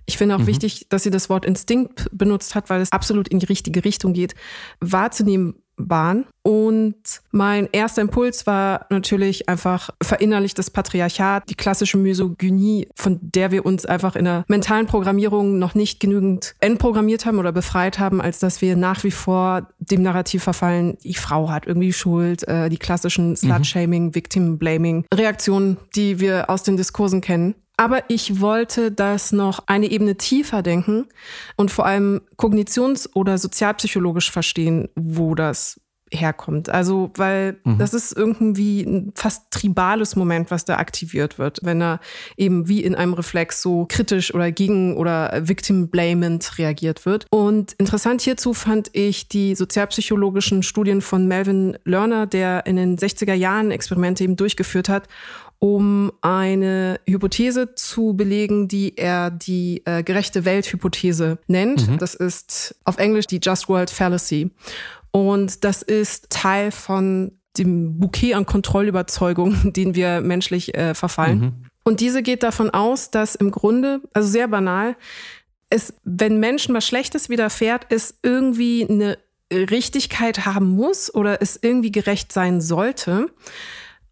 [0.05, 0.47] Ich finde auch mhm.
[0.47, 4.13] wichtig, dass sie das Wort Instinkt benutzt hat, weil es absolut in die richtige Richtung
[4.13, 4.36] geht,
[4.79, 5.55] wahrzunehmen,
[5.87, 6.25] Bahn.
[6.43, 6.95] Und
[7.31, 13.65] mein erster Impuls war natürlich einfach verinnerlicht das Patriarchat, die klassische Misogynie, von der wir
[13.65, 18.39] uns einfach in der mentalen Programmierung noch nicht genügend entprogrammiert haben oder befreit haben, als
[18.39, 22.77] dass wir nach wie vor dem Narrativ verfallen, die Frau hat irgendwie Schuld, äh, die
[22.77, 23.35] klassischen mhm.
[23.35, 27.55] Slut-Shaming, Victim-Blaming, Reaktionen, die wir aus den Diskursen kennen.
[27.81, 31.07] Aber ich wollte das noch eine Ebene tiefer denken
[31.55, 35.81] und vor allem kognitions- oder sozialpsychologisch verstehen, wo das
[36.13, 36.69] herkommt.
[36.69, 37.79] Also, weil mhm.
[37.79, 41.99] das ist irgendwie ein fast tribales Moment, was da aktiviert wird, wenn er
[42.37, 47.25] eben wie in einem Reflex so kritisch oder gegen oder victim-blamend reagiert wird.
[47.31, 53.33] Und interessant hierzu fand ich die sozialpsychologischen Studien von Melvin Lerner, der in den 60er
[53.33, 55.07] Jahren Experimente eben durchgeführt hat
[55.63, 61.88] um eine Hypothese zu belegen, die er die äh, gerechte Welthypothese nennt.
[61.88, 62.00] Mhm.
[62.00, 64.50] Das ist auf Englisch die Just World Fallacy.
[65.12, 71.39] Und das ist Teil von dem Bouquet an Kontrollüberzeugungen, den wir menschlich äh, verfallen.
[71.39, 71.54] Mhm.
[71.84, 74.95] Und diese geht davon aus, dass im Grunde, also sehr banal,
[75.69, 79.19] es, wenn Menschen was Schlechtes widerfährt, es irgendwie eine
[79.54, 83.28] Richtigkeit haben muss oder es irgendwie gerecht sein sollte.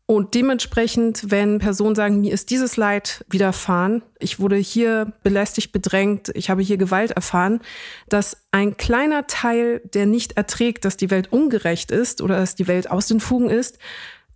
[0.09, 6.31] Und dementsprechend, wenn Personen sagen, mir ist dieses Leid widerfahren, ich wurde hier belästigt, bedrängt,
[6.33, 7.61] ich habe hier Gewalt erfahren,
[8.07, 12.67] dass ein kleiner Teil, der nicht erträgt, dass die Welt ungerecht ist oder dass die
[12.67, 13.77] Welt aus den Fugen ist,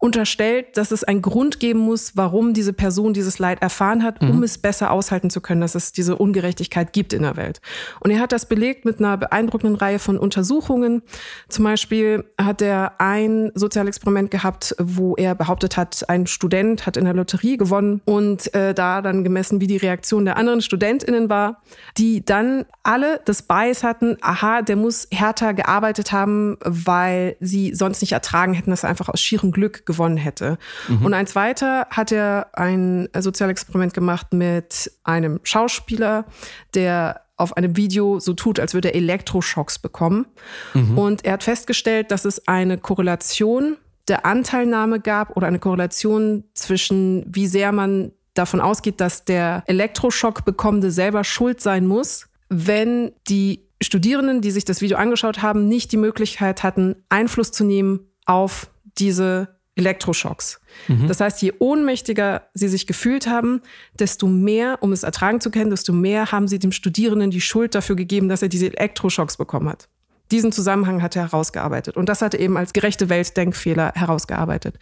[0.03, 4.39] unterstellt, dass es einen Grund geben muss, warum diese Person dieses Leid erfahren hat, um
[4.39, 4.43] mhm.
[4.43, 7.61] es besser aushalten zu können, dass es diese Ungerechtigkeit gibt in der Welt.
[8.01, 11.03] Und er hat das belegt mit einer beeindruckenden Reihe von Untersuchungen.
[11.47, 17.05] Zum Beispiel hat er ein Sozialexperiment gehabt, wo er behauptet hat, ein Student hat in
[17.05, 21.61] der Lotterie gewonnen und äh, da dann gemessen, wie die Reaktion der anderen StudentInnen war,
[21.97, 28.01] die dann alle das Bias hatten, aha, der muss härter gearbeitet haben, weil sie sonst
[28.01, 30.57] nicht ertragen hätten, dass er einfach aus schierem Glück gewonnen hätte.
[30.87, 31.05] Mhm.
[31.05, 36.25] Und ein zweiter hat er ein Sozialexperiment gemacht mit einem Schauspieler,
[36.73, 40.27] der auf einem Video so tut, als würde er Elektroschocks bekommen.
[40.73, 40.97] Mhm.
[40.97, 43.77] Und er hat festgestellt, dass es eine Korrelation
[44.07, 50.45] der Anteilnahme gab oder eine Korrelation zwischen, wie sehr man davon ausgeht, dass der Elektroschock
[50.45, 55.91] bekommende selber schuld sein muss, wenn die Studierenden, die sich das Video angeschaut haben, nicht
[55.91, 60.59] die Möglichkeit hatten, Einfluss zu nehmen auf diese Elektroschocks.
[60.87, 61.07] Mhm.
[61.07, 63.61] Das heißt, je ohnmächtiger sie sich gefühlt haben,
[63.97, 67.73] desto mehr, um es ertragen zu können, desto mehr haben sie dem Studierenden die Schuld
[67.73, 69.89] dafür gegeben, dass er diese Elektroschocks bekommen hat.
[70.31, 71.97] Diesen Zusammenhang hat er herausgearbeitet.
[71.97, 74.77] Und das hat er eben als gerechte Weltdenkfehler herausgearbeitet.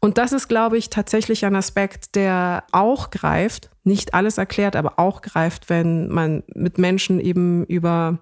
[0.00, 4.98] Und das ist, glaube ich, tatsächlich ein Aspekt, der auch greift, nicht alles erklärt, aber
[4.98, 8.18] auch greift, wenn man mit Menschen eben über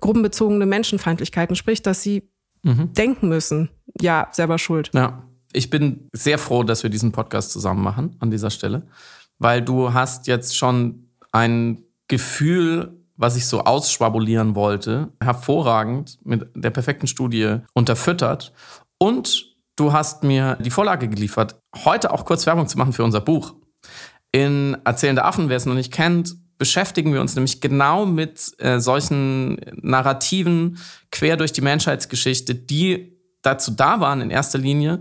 [0.00, 2.30] gruppenbezogene Menschenfeindlichkeiten spricht, dass sie
[2.62, 2.92] mhm.
[2.92, 4.90] denken müssen, ja, selber schuld.
[4.94, 8.82] Ja ich bin sehr froh, dass wir diesen Podcast zusammen machen an dieser Stelle,
[9.38, 16.70] weil du hast jetzt schon ein Gefühl, was ich so ausschwabulieren wollte, hervorragend mit der
[16.70, 18.52] perfekten Studie unterfüttert
[18.98, 23.20] und du hast mir die Vorlage geliefert, heute auch kurz Werbung zu machen für unser
[23.20, 23.54] Buch.
[24.32, 28.80] In Erzählende Affen, wer es noch nicht kennt, beschäftigen wir uns nämlich genau mit äh,
[28.80, 30.78] solchen Narrativen
[31.10, 35.00] quer durch die Menschheitsgeschichte, die dazu da waren, in erster Linie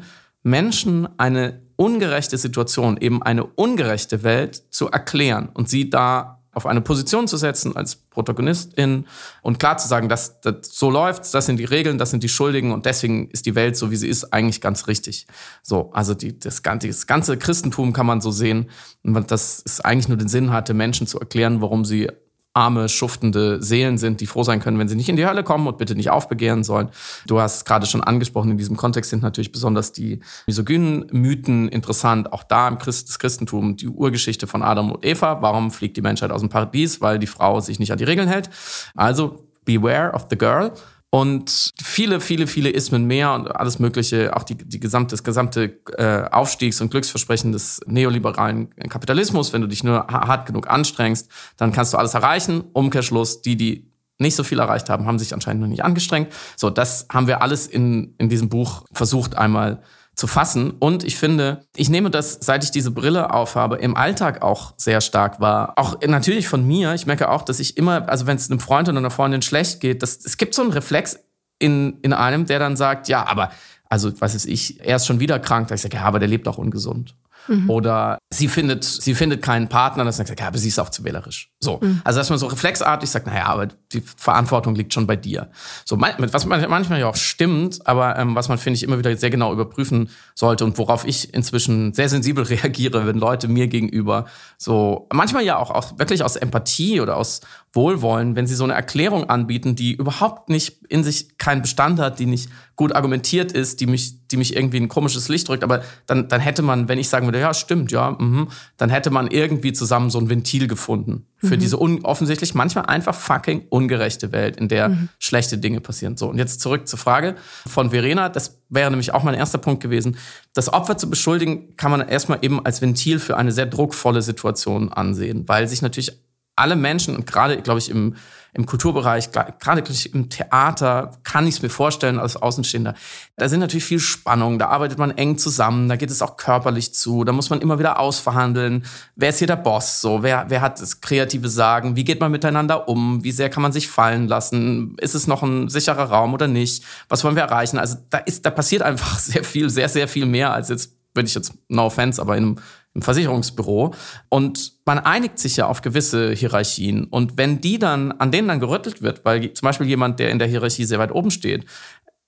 [0.49, 6.81] Menschen eine ungerechte Situation, eben eine ungerechte Welt zu erklären und sie da auf eine
[6.81, 9.05] Position zu setzen als Protagonistin
[9.41, 12.29] und klar zu sagen, dass, dass so läuft's, das sind die Regeln, das sind die
[12.29, 15.27] Schuldigen und deswegen ist die Welt so wie sie ist eigentlich ganz richtig.
[15.61, 18.69] So, also die, das, ganze, das ganze Christentum kann man so sehen,
[19.03, 22.09] dass es eigentlich nur den Sinn hatte, Menschen zu erklären, warum sie
[22.53, 25.67] arme, schuftende Seelen sind, die froh sein können, wenn sie nicht in die Hölle kommen
[25.67, 26.89] und bitte nicht aufbegehren sollen.
[27.27, 32.33] Du hast gerade schon angesprochen, in diesem Kontext sind natürlich besonders die misogynen Mythen interessant.
[32.33, 35.41] Auch da im Christ, das Christentum die Urgeschichte von Adam und Eva.
[35.41, 37.01] Warum fliegt die Menschheit aus dem Paradies?
[37.01, 38.49] Weil die Frau sich nicht an die Regeln hält.
[38.95, 40.73] Also beware of the girl
[41.11, 45.79] und viele, viele, viele Ismen mehr und alles Mögliche, auch die, die gesamte, das gesamte
[45.97, 49.51] äh, Aufstiegs- und Glücksversprechen des neoliberalen Kapitalismus.
[49.51, 52.63] Wenn du dich nur hart genug anstrengst, dann kannst du alles erreichen.
[52.73, 56.31] Umkehrschluss, die, die nicht so viel erreicht haben, haben sich anscheinend noch nicht angestrengt.
[56.55, 59.81] So, das haben wir alles in, in diesem Buch versucht einmal
[60.19, 60.71] zu fassen.
[60.71, 64.99] Und ich finde, ich nehme das, seit ich diese Brille aufhabe, im Alltag auch sehr
[64.99, 65.71] stark wahr.
[65.77, 66.93] Auch natürlich von mir.
[66.93, 69.79] Ich merke auch, dass ich immer, also wenn es einem Freund oder einer Freundin schlecht
[69.79, 71.19] geht, das, es gibt so einen Reflex
[71.57, 73.51] in, in einem, der dann sagt, ja, aber,
[73.87, 75.69] also, was ist ich, er ist schon wieder krank.
[75.69, 77.15] Da ich sage, ja, aber der lebt auch ungesund.
[77.47, 77.69] Mhm.
[77.69, 81.03] Oder sie findet, sie findet keinen Partner, dann sagt, ja, aber sie ist auch zu
[81.03, 81.51] wählerisch.
[81.59, 81.79] So.
[81.81, 82.01] Mhm.
[82.03, 85.49] Also, dass man so reflexartig sagt, naja, aber die Verantwortung liegt schon bei dir.
[85.85, 89.29] So, was manchmal ja auch stimmt, aber ähm, was man, finde ich, immer wieder sehr
[89.29, 94.25] genau überprüfen sollte und worauf ich inzwischen sehr sensibel reagiere, wenn Leute mir gegenüber
[94.57, 97.41] so, manchmal ja auch, auch wirklich aus Empathie oder aus
[97.73, 102.17] Wohlwollen, wenn sie so eine Erklärung anbieten, die überhaupt nicht in sich keinen Bestand hat,
[102.19, 105.63] die nicht gut argumentiert ist, die mich, die mich irgendwie in ein komisches Licht drückt,
[105.63, 109.11] aber dann, dann hätte man, wenn ich sagen würde, ja, stimmt, ja, mh, dann hätte
[109.11, 111.59] man irgendwie zusammen so ein Ventil gefunden für mhm.
[111.59, 115.09] diese offensichtlich manchmal einfach fucking ungerechte Welt, in der mhm.
[115.19, 116.17] schlechte Dinge passieren.
[116.17, 118.29] So, und jetzt zurück zur Frage von Verena.
[118.29, 120.17] Das wäre nämlich auch mein erster Punkt gewesen.
[120.53, 124.91] Das Opfer zu beschuldigen, kann man erstmal eben als Ventil für eine sehr druckvolle Situation
[124.91, 126.11] ansehen, weil sich natürlich
[126.59, 128.15] alle Menschen und gerade, glaube ich, im,
[128.53, 132.95] im Kulturbereich, gerade im Theater, kann ich es mir vorstellen als Außenstehender,
[133.35, 136.93] da sind natürlich viel Spannungen, da arbeitet man eng zusammen, da geht es auch körperlich
[136.93, 140.61] zu, da muss man immer wieder ausverhandeln, wer ist hier der Boss, so, wer, wer
[140.61, 144.27] hat das kreative Sagen, wie geht man miteinander um, wie sehr kann man sich fallen
[144.27, 148.17] lassen, ist es noch ein sicherer Raum oder nicht, was wollen wir erreichen, also da
[148.17, 151.53] ist, da passiert einfach sehr viel, sehr, sehr viel mehr als jetzt würde ich jetzt,
[151.69, 152.59] no offense, aber in einem
[152.93, 153.93] im Versicherungsbüro.
[154.29, 157.05] Und man einigt sich ja auf gewisse Hierarchien.
[157.05, 160.39] Und wenn die dann, an denen dann gerüttelt wird, weil zum Beispiel jemand, der in
[160.39, 161.65] der Hierarchie sehr weit oben steht,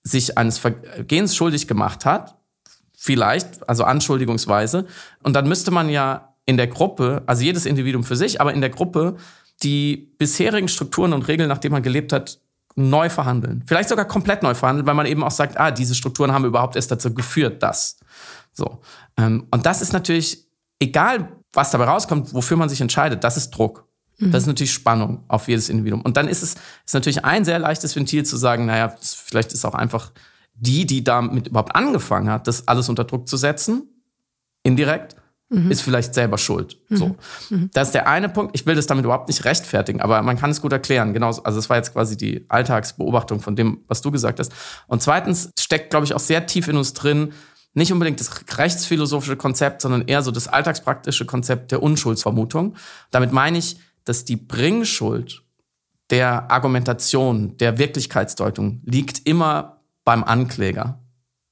[0.04, 2.36] sich eines Vergehens schuldig gemacht hat,
[2.96, 4.86] vielleicht, also anschuldigungsweise,
[5.22, 8.60] und dann müsste man ja in der Gruppe, also jedes Individuum für sich, aber in
[8.60, 9.16] der Gruppe
[9.62, 12.40] die bisherigen Strukturen und Regeln, nach denen man gelebt hat,
[12.74, 13.62] neu verhandeln.
[13.66, 16.74] Vielleicht sogar komplett neu verhandeln, weil man eben auch sagt, ah, diese Strukturen haben überhaupt
[16.76, 17.98] erst dazu geführt, dass.
[18.52, 18.80] So.
[19.16, 20.46] Ähm, und das ist natürlich,
[20.82, 23.86] egal was dabei rauskommt, wofür man sich entscheidet, das ist Druck.
[24.30, 26.00] Das ist natürlich Spannung auf jedes Individuum.
[26.02, 26.54] Und dann ist es
[26.86, 30.12] ist natürlich ein sehr leichtes Ventil zu sagen, naja, vielleicht ist auch einfach
[30.54, 33.88] die, die damit überhaupt angefangen hat, das alles unter Druck zu setzen,
[34.62, 35.16] indirekt,
[35.48, 35.70] mhm.
[35.70, 36.78] ist vielleicht selber schuld.
[36.88, 36.96] Mhm.
[36.96, 37.16] So.
[37.50, 37.70] Mhm.
[37.72, 38.54] Das ist der eine Punkt.
[38.54, 41.14] Ich will das damit überhaupt nicht rechtfertigen, aber man kann es gut erklären.
[41.14, 44.52] Genau, also es war jetzt quasi die Alltagsbeobachtung von dem, was du gesagt hast.
[44.86, 47.32] Und zweitens steckt, glaube ich, auch sehr tief in uns drin,
[47.74, 52.76] nicht unbedingt das rechtsphilosophische Konzept, sondern eher so das alltagspraktische Konzept der Unschuldsvermutung.
[53.10, 55.42] Damit meine ich, dass die Bringschuld
[56.10, 61.00] der Argumentation, der Wirklichkeitsdeutung liegt immer beim Ankläger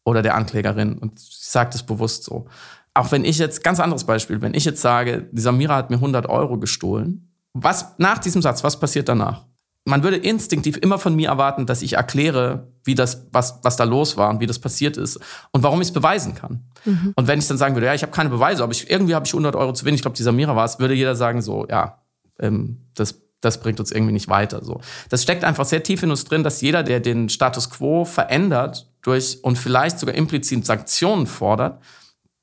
[0.04, 0.98] oder der Anklägerin.
[0.98, 2.46] Und ich sage das bewusst so.
[2.92, 5.96] Auch wenn ich jetzt, ganz anderes Beispiel, wenn ich jetzt sage, die Samira hat mir
[5.96, 9.46] 100 Euro gestohlen, was nach diesem Satz, was passiert danach?
[9.84, 13.84] Man würde instinktiv immer von mir erwarten, dass ich erkläre, wie das, was, was da
[13.84, 15.18] los war und wie das passiert ist
[15.52, 16.64] und warum ich es beweisen kann.
[16.84, 17.12] Mhm.
[17.16, 19.26] Und wenn ich dann sagen würde, ja, ich habe keine Beweise, aber ich, irgendwie habe
[19.26, 21.66] ich 100 Euro zu wenig, ich glaube, die Samira war es, würde jeder sagen so,
[21.68, 21.98] ja,
[22.38, 24.62] ähm, das, das bringt uns irgendwie nicht weiter.
[24.64, 24.80] So.
[25.08, 28.90] Das steckt einfach sehr tief in uns drin, dass jeder, der den Status quo verändert
[29.02, 31.80] durch und vielleicht sogar implizit Sanktionen fordert,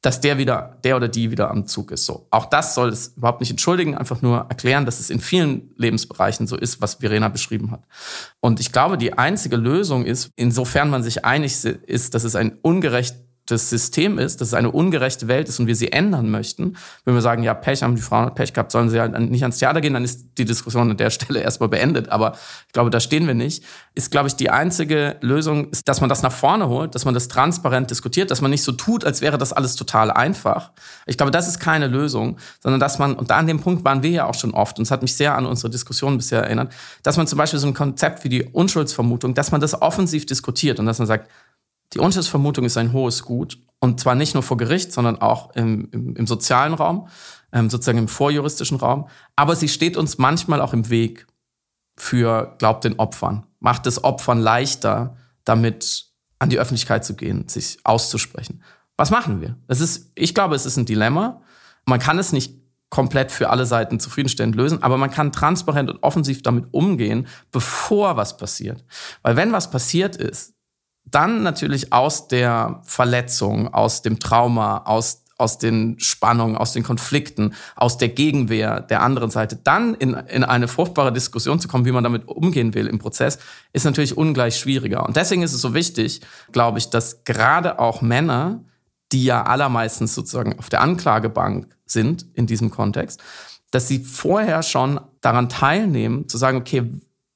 [0.07, 2.05] dass der wieder, der oder die wieder am Zug ist.
[2.05, 2.27] So.
[2.29, 6.47] Auch das soll es überhaupt nicht entschuldigen, einfach nur erklären, dass es in vielen Lebensbereichen
[6.47, 7.83] so ist, was Verena beschrieben hat.
[8.39, 12.57] Und ich glaube, die einzige Lösung ist, insofern man sich einig ist, dass es ein
[12.61, 13.17] ungerecht
[13.47, 16.75] das System ist, dass es eine ungerechte Welt ist und wir sie ändern möchten,
[17.05, 19.57] wenn wir sagen, ja, Pech haben die Frauen Pech gehabt, sollen sie halt nicht ans
[19.57, 22.09] Theater gehen, dann ist die Diskussion an der Stelle erstmal beendet.
[22.09, 22.33] Aber
[22.67, 23.63] ich glaube, da stehen wir nicht.
[23.95, 27.13] Ist, glaube ich, die einzige Lösung, ist, dass man das nach vorne holt, dass man
[27.13, 30.71] das transparent diskutiert, dass man nicht so tut, als wäre das alles total einfach.
[31.05, 34.03] Ich glaube, das ist keine Lösung, sondern dass man, und da an dem Punkt waren
[34.03, 36.73] wir ja auch schon oft, und es hat mich sehr an unsere Diskussion bisher erinnert,
[37.03, 40.79] dass man zum Beispiel so ein Konzept wie die Unschuldsvermutung, dass man das offensiv diskutiert
[40.79, 41.29] und dass man sagt,
[41.93, 45.89] die Unschuldsvermutung ist ein hohes Gut und zwar nicht nur vor Gericht, sondern auch im,
[45.91, 47.07] im, im sozialen Raum,
[47.51, 49.07] ähm, sozusagen im vorjuristischen Raum.
[49.35, 51.27] Aber sie steht uns manchmal auch im Weg
[51.95, 56.07] für, glaubt den Opfern, macht es Opfern leichter, damit
[56.39, 58.63] an die Öffentlichkeit zu gehen, sich auszusprechen.
[58.95, 59.57] Was machen wir?
[59.67, 61.41] Es ist, ich glaube, es ist ein Dilemma.
[61.85, 62.55] Man kann es nicht
[62.89, 68.17] komplett für alle Seiten zufriedenstellend lösen, aber man kann transparent und offensiv damit umgehen, bevor
[68.17, 68.83] was passiert.
[69.23, 70.53] Weil wenn was passiert ist,
[71.11, 77.53] dann natürlich aus der Verletzung, aus dem Trauma, aus aus den Spannungen, aus den Konflikten,
[77.75, 81.91] aus der Gegenwehr der anderen Seite, dann in, in eine fruchtbare Diskussion zu kommen, wie
[81.91, 83.37] man damit umgehen will im Prozess,
[83.73, 85.05] ist natürlich ungleich schwieriger.
[85.05, 88.63] Und deswegen ist es so wichtig, glaube ich, dass gerade auch Männer,
[89.11, 93.21] die ja allermeistens sozusagen auf der Anklagebank sind in diesem Kontext,
[93.71, 96.89] dass sie vorher schon daran teilnehmen, zu sagen, okay,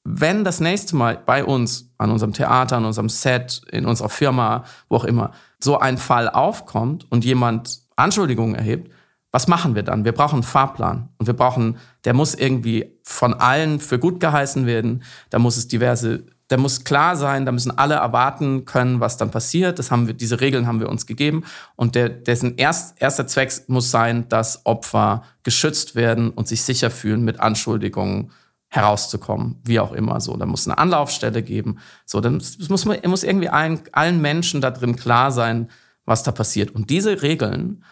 [0.04, 4.64] wenn das nächste Mal bei uns, an unserem Theater, an unserem Set, in unserer Firma,
[4.90, 8.92] wo auch immer, so ein Fall aufkommt und jemand Anschuldigungen erhebt,
[9.32, 10.04] was machen wir dann?
[10.04, 14.66] Wir brauchen einen Fahrplan und wir brauchen, der muss irgendwie von allen für gut geheißen
[14.66, 15.04] werden.
[15.30, 19.32] Da muss es diverse, der muss klar sein, da müssen alle erwarten können, was dann
[19.32, 19.80] passiert.
[19.80, 21.46] Das haben wir, diese Regeln haben wir uns gegeben
[21.78, 26.92] und der, dessen erst, erster Zweck muss sein, dass Opfer geschützt werden und sich sicher
[26.92, 28.32] fühlen mit Anschuldigungen
[28.72, 30.22] herauszukommen, wie auch immer.
[30.22, 31.80] So, da muss eine Anlaufstelle geben.
[32.06, 35.70] So, dann muss man, muss irgendwie allen, allen Menschen da drin klar sein,
[36.06, 36.72] was da passiert.
[36.72, 37.84] Und diese Regeln,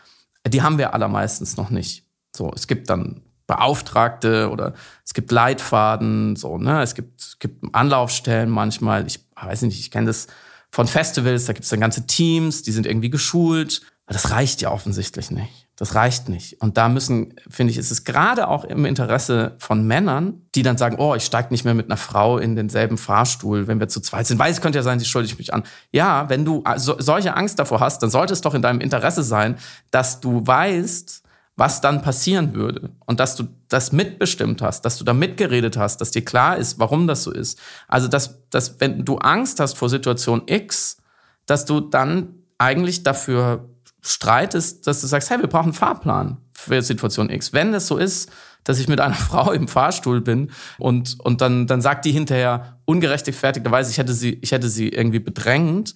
[0.47, 2.05] die haben wir allermeistens noch nicht.
[2.33, 4.73] So, es gibt dann Beauftragte oder
[5.05, 9.05] es gibt Leitfaden, so, ne, es gibt, es gibt Anlaufstellen manchmal.
[9.05, 10.27] Ich weiß nicht, ich kenne das
[10.71, 13.81] von Festivals, da gibt es dann ganze Teams, die sind irgendwie geschult.
[14.05, 15.67] Das reicht ja offensichtlich nicht.
[15.79, 16.61] Das reicht nicht.
[16.61, 20.75] Und da müssen, finde ich, ist es gerade auch im Interesse von Männern, die dann
[20.75, 24.01] sagen, oh, ich steige nicht mehr mit einer Frau in denselben Fahrstuhl, wenn wir zu
[24.01, 24.39] zweit sind.
[24.39, 25.63] Weil es könnte ja sein, sie schuldig mich an.
[25.93, 29.23] Ja, wenn du so, solche Angst davor hast, dann sollte es doch in deinem Interesse
[29.23, 29.55] sein,
[29.89, 31.23] dass du weißt,
[31.55, 36.01] was dann passieren würde und dass du das mitbestimmt hast, dass du da mitgeredet hast,
[36.01, 37.57] dass dir klar ist, warum das so ist.
[37.87, 40.97] Also, dass, dass wenn du Angst hast vor Situation X,
[41.45, 43.69] dass du dann eigentlich dafür
[44.01, 47.53] Streit ist, dass du sagst, hey, wir brauchen einen Fahrplan für Situation X.
[47.53, 48.31] Wenn es so ist,
[48.63, 52.79] dass ich mit einer Frau im Fahrstuhl bin und, und dann, dann sagt die hinterher
[52.85, 55.93] ungerechtfertigterweise, ich hätte sie, ich hätte sie irgendwie bedrängt,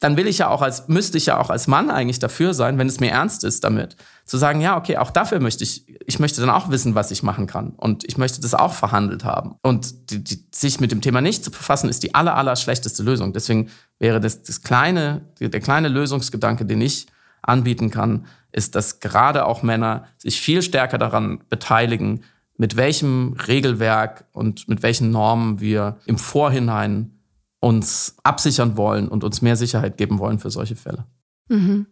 [0.00, 2.78] dann will ich ja auch als, müsste ich ja auch als Mann eigentlich dafür sein,
[2.78, 6.20] wenn es mir ernst ist damit, zu sagen, ja, okay, auch dafür möchte ich, ich
[6.20, 7.70] möchte dann auch wissen, was ich machen kann.
[7.70, 9.56] Und ich möchte das auch verhandelt haben.
[9.62, 13.02] Und die, die, sich mit dem Thema nicht zu befassen, ist die aller, aller schlechteste
[13.02, 13.32] Lösung.
[13.32, 17.08] Deswegen wäre das, das kleine, der kleine Lösungsgedanke, den ich
[17.42, 22.22] anbieten kann, ist, dass gerade auch Männer sich viel stärker daran beteiligen,
[22.56, 27.18] mit welchem Regelwerk und mit welchen Normen wir im Vorhinein
[27.60, 31.06] uns absichern wollen und uns mehr Sicherheit geben wollen für solche Fälle.
[31.48, 31.86] Mhm.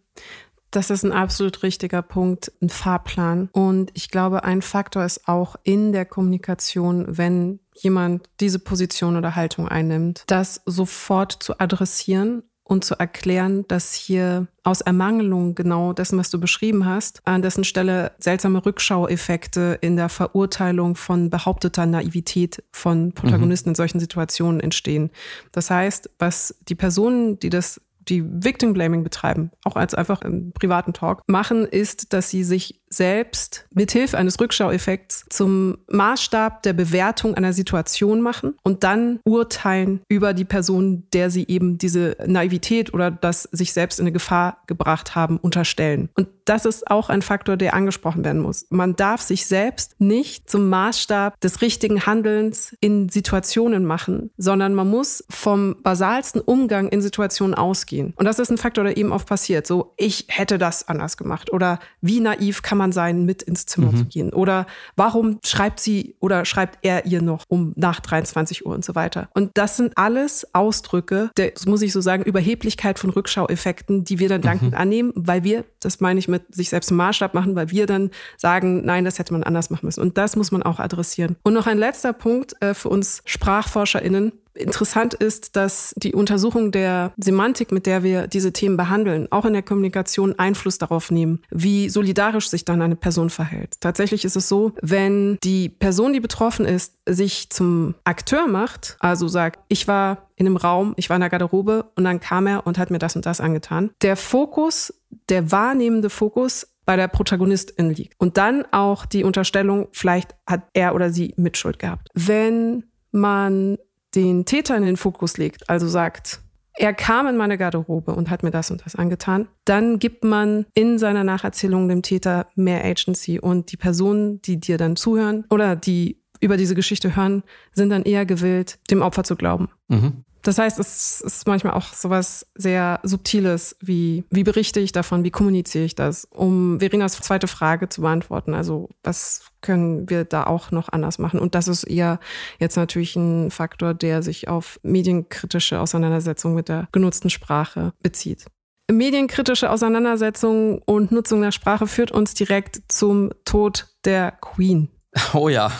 [0.71, 3.49] Das ist ein absolut richtiger Punkt, ein Fahrplan.
[3.53, 9.35] Und ich glaube, ein Faktor ist auch in der Kommunikation, wenn jemand diese Position oder
[9.35, 16.19] Haltung einnimmt, das sofort zu adressieren und zu erklären, dass hier aus Ermangelung genau dessen,
[16.19, 22.63] was du beschrieben hast, an dessen Stelle seltsame Rückschaueffekte in der Verurteilung von behaupteter Naivität
[22.71, 23.71] von Protagonisten mhm.
[23.71, 25.09] in solchen Situationen entstehen.
[25.51, 30.51] Das heißt, was die Personen, die das die Victim Blaming betreiben, auch als einfach im
[30.53, 37.35] privaten Talk, machen, ist, dass sie sich selbst mithilfe eines Rückschaueffekts zum Maßstab der Bewertung
[37.35, 43.11] einer Situation machen und dann urteilen über die Person, der sie eben diese Naivität oder
[43.11, 46.09] das sich selbst in eine Gefahr gebracht haben, unterstellen.
[46.15, 48.65] Und das ist auch ein Faktor, der angesprochen werden muss.
[48.69, 54.89] Man darf sich selbst nicht zum Maßstab des richtigen Handelns in Situationen machen, sondern man
[54.89, 58.13] muss vom basalsten Umgang in Situationen ausgehen.
[58.15, 59.67] Und das ist ein Faktor, der eben oft passiert.
[59.67, 63.91] So, ich hätte das anders gemacht oder wie naiv kann man sein, mit ins Zimmer
[63.91, 63.97] mhm.
[63.97, 64.65] zu gehen oder
[64.95, 69.29] warum schreibt sie oder schreibt er ihr noch um nach 23 Uhr und so weiter.
[69.33, 74.19] Und das sind alles Ausdrücke, der, das muss ich so sagen, Überheblichkeit von Rückschaueffekten, die
[74.19, 74.77] wir dann dankend mhm.
[74.77, 78.11] annehmen, weil wir, das meine ich mit sich selbst einen Maßstab machen, weil wir dann
[78.37, 80.01] sagen, nein, das hätte man anders machen müssen.
[80.01, 81.35] Und das muss man auch adressieren.
[81.43, 84.31] Und noch ein letzter Punkt äh, für uns SprachforscherInnen.
[84.57, 89.53] Interessant ist, dass die Untersuchung der Semantik, mit der wir diese Themen behandeln, auch in
[89.53, 93.75] der Kommunikation Einfluss darauf nehmen, wie solidarisch sich dann eine Person verhält.
[93.79, 99.27] Tatsächlich ist es so, wenn die Person, die betroffen ist, sich zum Akteur macht, also
[99.27, 102.67] sagt, ich war in einem Raum, ich war in der Garderobe und dann kam er
[102.67, 103.91] und hat mir das und das angetan.
[104.01, 104.93] Der Fokus,
[105.29, 108.13] der wahrnehmende Fokus bei der Protagonistin liegt.
[108.17, 112.07] Und dann auch die Unterstellung, vielleicht hat er oder sie Mitschuld gehabt.
[112.13, 113.77] Wenn man
[114.17, 116.41] den Täter in den Fokus legt, also sagt,
[116.73, 120.65] er kam in meine Garderobe und hat mir das und das angetan, dann gibt man
[120.73, 125.75] in seiner Nacherzählung dem Täter mehr Agency und die Personen, die dir dann zuhören oder
[125.75, 127.43] die über diese Geschichte hören,
[127.73, 129.69] sind dann eher gewillt, dem Opfer zu glauben.
[129.87, 130.23] Mhm.
[130.47, 135.29] Das heißt, es ist manchmal auch sowas sehr Subtiles, wie, wie berichte ich davon, wie
[135.29, 138.53] kommuniziere ich das, um Verenas zweite Frage zu beantworten.
[138.53, 141.41] Also, was können wir da auch noch anders machen?
[141.41, 142.21] Und das ist eher
[142.59, 148.45] jetzt natürlich ein Faktor, der sich auf medienkritische Auseinandersetzung mit der genutzten Sprache bezieht.
[148.89, 154.87] Medienkritische Auseinandersetzung und Nutzung der Sprache führt uns direkt zum Tod der Queen.
[155.33, 155.73] Oh ja.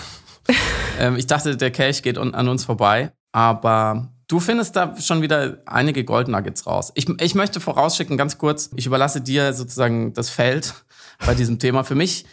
[0.99, 5.60] ähm, ich dachte, der Kelch geht an uns vorbei, aber Du findest da schon wieder
[5.66, 6.92] einige Gold Nuggets raus.
[6.96, 10.74] Ich, ich möchte vorausschicken, ganz kurz, ich überlasse dir sozusagen das Feld
[11.26, 11.84] bei diesem Thema.
[11.84, 12.26] Für mich,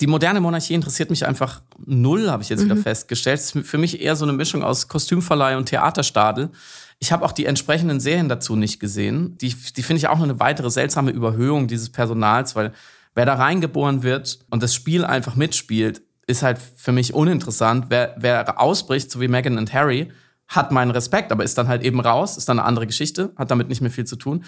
[0.00, 2.70] die moderne Monarchie interessiert mich einfach null, habe ich jetzt mhm.
[2.70, 3.38] wieder festgestellt.
[3.38, 6.50] Es ist für mich eher so eine Mischung aus Kostümverleih und Theaterstadel.
[7.00, 9.36] Ich habe auch die entsprechenden Serien dazu nicht gesehen.
[9.38, 12.72] Die, die finde ich auch noch eine weitere seltsame Überhöhung dieses Personals, weil
[13.14, 17.86] wer da reingeboren wird und das Spiel einfach mitspielt, ist halt für mich uninteressant.
[17.90, 20.10] Wer, wer ausbricht, so wie Meghan und Harry,
[20.48, 23.50] hat meinen Respekt, aber ist dann halt eben raus, ist dann eine andere Geschichte, hat
[23.50, 24.44] damit nicht mehr viel zu tun.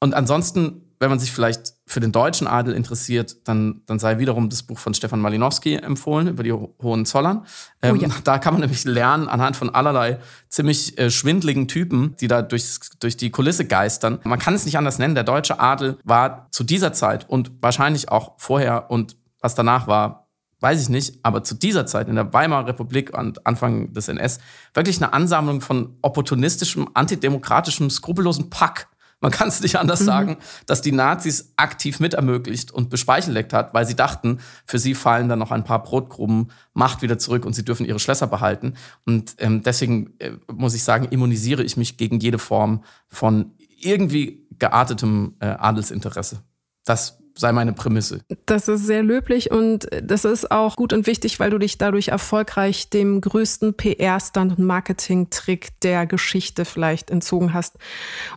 [0.00, 4.48] Und ansonsten, wenn man sich vielleicht für den deutschen Adel interessiert, dann, dann sei wiederum
[4.48, 7.46] das Buch von Stefan Malinowski empfohlen über die Hohenzollern.
[7.82, 8.08] Ähm, oh ja.
[8.24, 12.90] Da kann man nämlich lernen anhand von allerlei ziemlich äh, schwindligen Typen, die da durchs,
[12.98, 14.18] durch die Kulisse geistern.
[14.24, 15.14] Man kann es nicht anders nennen.
[15.14, 20.21] Der deutsche Adel war zu dieser Zeit und wahrscheinlich auch vorher und was danach war,
[20.62, 24.38] weiß ich nicht, aber zu dieser Zeit in der Weimarer Republik und Anfang des NS
[24.74, 28.88] wirklich eine Ansammlung von opportunistischem, antidemokratischem, skrupellosen Pack.
[29.20, 30.04] Man kann es nicht anders mhm.
[30.04, 30.36] sagen,
[30.66, 35.28] dass die Nazis aktiv mit ermöglicht und bespeicheleckt hat, weil sie dachten, für sie fallen
[35.28, 38.74] dann noch ein paar Brotkrumen Macht wieder zurück und sie dürfen ihre Schlösser behalten.
[39.06, 44.48] Und ähm, deswegen äh, muss ich sagen, immunisiere ich mich gegen jede Form von irgendwie
[44.58, 46.42] geartetem äh, Adelsinteresse.
[46.84, 48.20] Das sei meine Prämisse.
[48.46, 52.08] Das ist sehr löblich und das ist auch gut und wichtig, weil du dich dadurch
[52.08, 57.76] erfolgreich dem größten PR-Stand und Marketing-Trick der Geschichte vielleicht entzogen hast.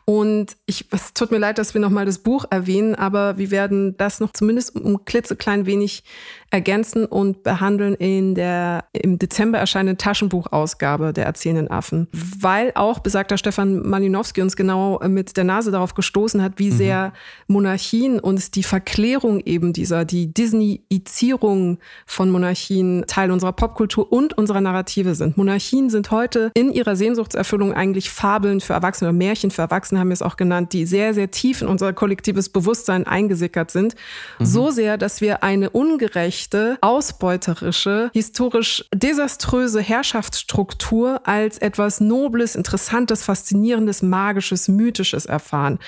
[0.06, 3.98] Und ich, es tut mir leid, dass wir nochmal das Buch erwähnen, aber wir werden
[3.98, 6.04] das noch zumindest um klitzeklein wenig
[6.52, 13.38] ergänzen und behandeln in der im Dezember erscheinenden Taschenbuchausgabe der Erzählenden Affen, weil auch besagter
[13.38, 16.78] Stefan Malinowski uns genau mit der Nase darauf gestoßen hat, wie mhm.
[16.78, 17.14] sehr
[17.48, 24.38] Monarchien uns die Ver Verklärung eben dieser, die Disneyizierung von Monarchien Teil unserer Popkultur und
[24.38, 25.38] unserer Narrative sind.
[25.38, 30.10] Monarchien sind heute in ihrer Sehnsuchtserfüllung eigentlich Fabeln für Erwachsene oder Märchen für Erwachsene haben
[30.10, 33.96] wir es auch genannt, die sehr, sehr tief in unser kollektives Bewusstsein eingesickert sind.
[34.38, 34.46] Mhm.
[34.46, 44.04] So sehr, dass wir eine ungerechte, ausbeuterische, historisch desaströse Herrschaftsstruktur als etwas Nobles, Interessantes, Faszinierendes,
[44.04, 45.80] Magisches, Mythisches erfahren.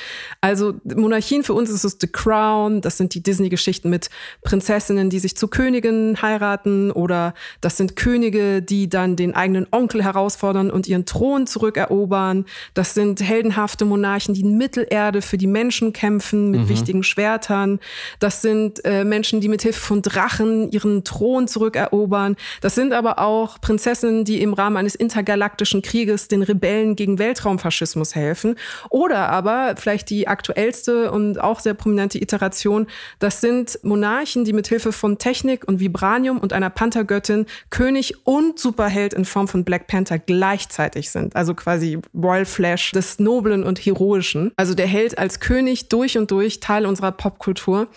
[0.42, 4.10] Also Monarchien für uns ist es The Crown, das sind die Disney-Geschichten mit
[4.44, 10.02] Prinzessinnen, die sich zu Königinnen heiraten oder das sind Könige, die dann den eigenen Onkel
[10.06, 12.46] herausfordern und ihren Thron zurückerobern.
[12.76, 16.70] Das sind heldenhafte Monarchen, die in Mittelerde für die Menschen kämpfen mit mhm.
[16.70, 17.82] wichtigen Schwertern.
[18.20, 22.38] Das sind äh, Menschen, die mit Hilfe von Drachen ihren Thron zurückerobern.
[22.62, 28.16] Das sind aber auch Prinzessinnen, die im Rahmen eines intergalaktischen Krieges den Rebellen gegen Weltraumfaschismus
[28.16, 28.56] helfen.
[28.90, 32.77] Oder aber vielleicht die aktuellste und auch sehr prominente Iteration,
[33.18, 38.60] das sind Monarchen, die mit Hilfe von Technik und Vibranium und einer Panthergöttin König und
[38.60, 41.36] Superheld in Form von Black Panther gleichzeitig sind.
[41.36, 44.52] Also quasi Royal Flash des Noblen und Heroischen.
[44.56, 47.88] Also der Held als König durch und durch Teil unserer Popkultur.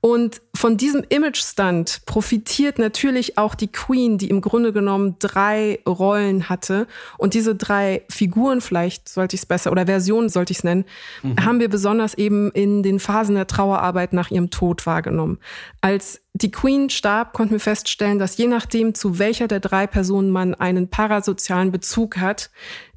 [0.00, 6.48] Und von diesem Image-Stunt profitiert natürlich auch die Queen, die im Grunde genommen drei Rollen
[6.48, 6.86] hatte.
[7.18, 10.84] Und diese drei Figuren, vielleicht sollte ich es besser, oder Versionen sollte ich es nennen,
[11.22, 11.44] mhm.
[11.44, 15.38] haben wir besonders eben in den Phasen der Trauerarbeit nach ihrem Tod wahrgenommen.
[15.80, 20.30] Als die Queen starb, konnten wir feststellen, dass je nachdem, zu welcher der drei Personen
[20.30, 22.50] man einen parasozialen Bezug hat,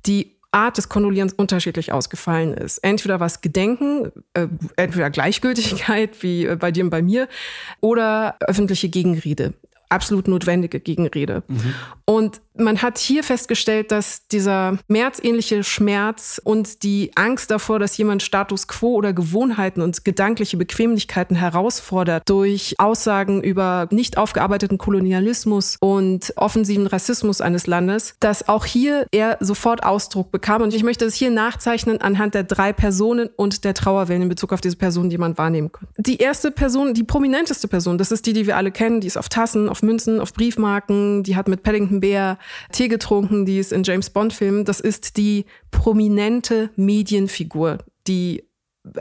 [0.05, 2.79] die Art des Kondolierens unterschiedlich ausgefallen ist.
[2.79, 7.27] Entweder was Gedenken, äh, entweder Gleichgültigkeit wie äh, bei dir und bei mir
[7.81, 9.53] oder öffentliche Gegenrede
[9.89, 11.43] absolut notwendige Gegenrede.
[11.47, 11.73] Mhm.
[12.05, 18.21] Und man hat hier festgestellt, dass dieser märzähnliche Schmerz und die Angst davor, dass jemand
[18.23, 26.33] Status quo oder Gewohnheiten und gedankliche Bequemlichkeiten herausfordert durch Aussagen über nicht aufgearbeiteten Kolonialismus und
[26.35, 30.61] offensiven Rassismus eines Landes, dass auch hier er sofort Ausdruck bekam.
[30.61, 34.53] Und ich möchte es hier nachzeichnen anhand der drei Personen und der Trauerwellen in Bezug
[34.53, 35.87] auf diese Personen, die man wahrnehmen kann.
[35.97, 39.17] Die erste Person, die prominenteste Person, das ist die, die wir alle kennen, die ist
[39.17, 42.37] auf Tassen, auf Münzen, auf Briefmarken, die hat mit Paddington Bear
[42.71, 44.65] Tee getrunken, die ist in James Bond-Filmen.
[44.65, 48.43] Das ist die prominente Medienfigur, die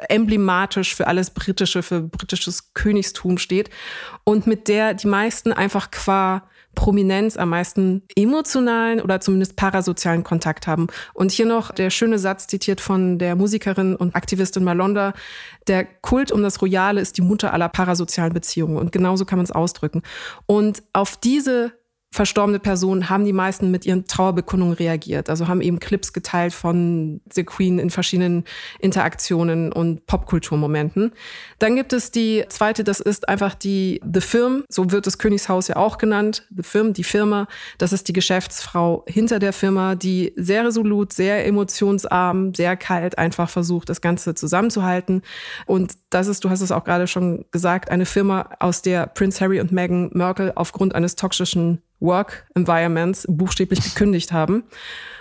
[0.09, 3.71] emblematisch für alles Britische, für britisches Königstum steht
[4.25, 10.69] und mit der die meisten einfach qua Prominenz am meisten emotionalen oder zumindest parasozialen Kontakt
[10.69, 10.87] haben.
[11.13, 15.13] Und hier noch der schöne Satz zitiert von der Musikerin und Aktivistin Malonda.
[15.67, 18.77] Der Kult um das Royale ist die Mutter aller parasozialen Beziehungen.
[18.77, 20.03] Und genauso kann man es ausdrücken.
[20.47, 21.73] Und auf diese
[22.11, 25.29] verstorbene Personen haben die meisten mit ihren Trauerbekundungen reagiert.
[25.29, 28.45] Also haben eben Clips geteilt von The Queen in verschiedenen
[28.81, 31.13] Interaktionen und Popkulturmomenten.
[31.59, 35.69] Dann gibt es die zweite, das ist einfach die The Firm, so wird das Königshaus
[35.69, 36.47] ja auch genannt.
[36.57, 37.47] The Firm, die Firma,
[37.77, 43.51] das ist die Geschäftsfrau hinter der Firma, die sehr resolut, sehr emotionsarm, sehr kalt einfach
[43.51, 45.23] versucht, das Ganze zusammenzuhalten.
[45.67, 49.41] Und das ist, du hast es auch gerade schon gesagt, eine Firma, aus der Prince
[49.41, 54.65] Harry und Meghan Merkel aufgrund eines toxischen Work Environments buchstäblich gekündigt haben.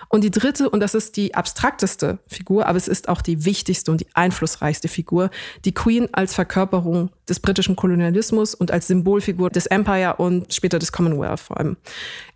[0.08, 3.90] Und die dritte, und das ist die abstrakteste Figur, aber es ist auch die wichtigste
[3.90, 5.30] und die einflussreichste Figur,
[5.64, 10.92] die Queen als Verkörperung des britischen Kolonialismus und als Symbolfigur des Empire und später des
[10.92, 11.76] Commonwealth vor allem.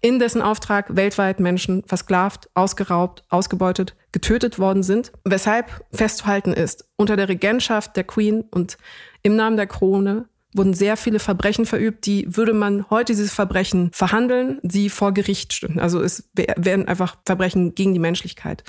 [0.01, 5.13] In dessen Auftrag weltweit Menschen versklavt, ausgeraubt, ausgebeutet, getötet worden sind.
[5.25, 8.77] Weshalb festzuhalten ist, unter der Regentschaft der Queen und
[9.23, 13.91] im Namen der Krone wurden sehr viele Verbrechen verübt, die würde man heute diese Verbrechen
[13.93, 15.81] verhandeln, sie vor Gericht stünden.
[15.81, 18.65] Also es wären einfach Verbrechen gegen die Menschlichkeit.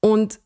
[0.00, 0.40] Und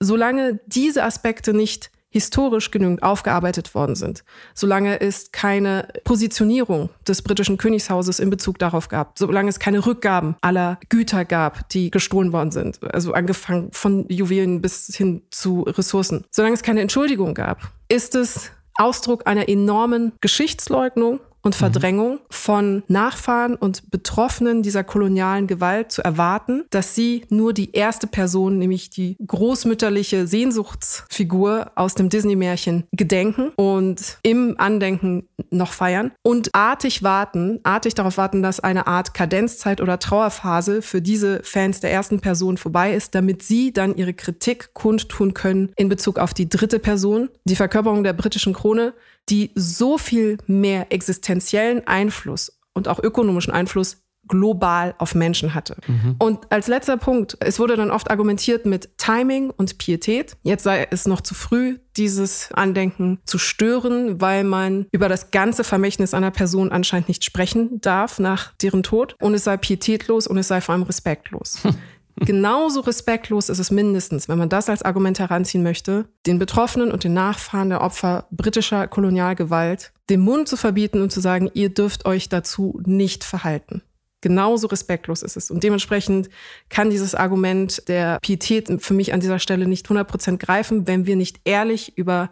[0.00, 4.22] solange diese Aspekte nicht historisch genügend aufgearbeitet worden sind,
[4.54, 10.36] solange es keine Positionierung des britischen Königshauses in Bezug darauf gab, solange es keine Rückgaben
[10.42, 16.24] aller Güter gab, die gestohlen worden sind, also angefangen von Juwelen bis hin zu Ressourcen,
[16.30, 23.54] solange es keine Entschuldigung gab, ist es Ausdruck einer enormen Geschichtsleugnung und Verdrängung von Nachfahren
[23.54, 29.16] und Betroffenen dieser kolonialen Gewalt zu erwarten, dass sie nur die erste Person, nämlich die
[29.26, 37.94] großmütterliche Sehnsuchtsfigur aus dem Disney-Märchen, gedenken und im Andenken noch feiern und artig warten, artig
[37.94, 42.94] darauf warten, dass eine Art Kadenzzeit oder Trauerphase für diese Fans der ersten Person vorbei
[42.94, 47.56] ist, damit sie dann ihre Kritik kundtun können in Bezug auf die dritte Person, die
[47.56, 48.94] Verkörperung der britischen Krone,
[49.28, 55.76] die so viel mehr existenziellen Einfluss und auch ökonomischen Einfluss global auf Menschen hatte.
[55.86, 56.16] Mhm.
[56.18, 60.36] Und als letzter Punkt, es wurde dann oft argumentiert mit Timing und Pietät.
[60.42, 65.64] Jetzt sei es noch zu früh, dieses Andenken zu stören, weil man über das ganze
[65.64, 69.16] Vermächtnis einer Person anscheinend nicht sprechen darf nach deren Tod.
[69.20, 71.58] Und es sei pietätlos und es sei vor allem respektlos.
[72.26, 77.04] Genauso respektlos ist es mindestens, wenn man das als Argument heranziehen möchte, den Betroffenen und
[77.04, 82.04] den Nachfahren der Opfer britischer Kolonialgewalt den Mund zu verbieten und zu sagen, ihr dürft
[82.04, 83.82] euch dazu nicht verhalten.
[84.20, 85.50] Genauso respektlos ist es.
[85.50, 86.28] Und dementsprechend
[86.68, 91.16] kann dieses Argument der Pietät für mich an dieser Stelle nicht 100% greifen, wenn wir
[91.16, 92.30] nicht ehrlich über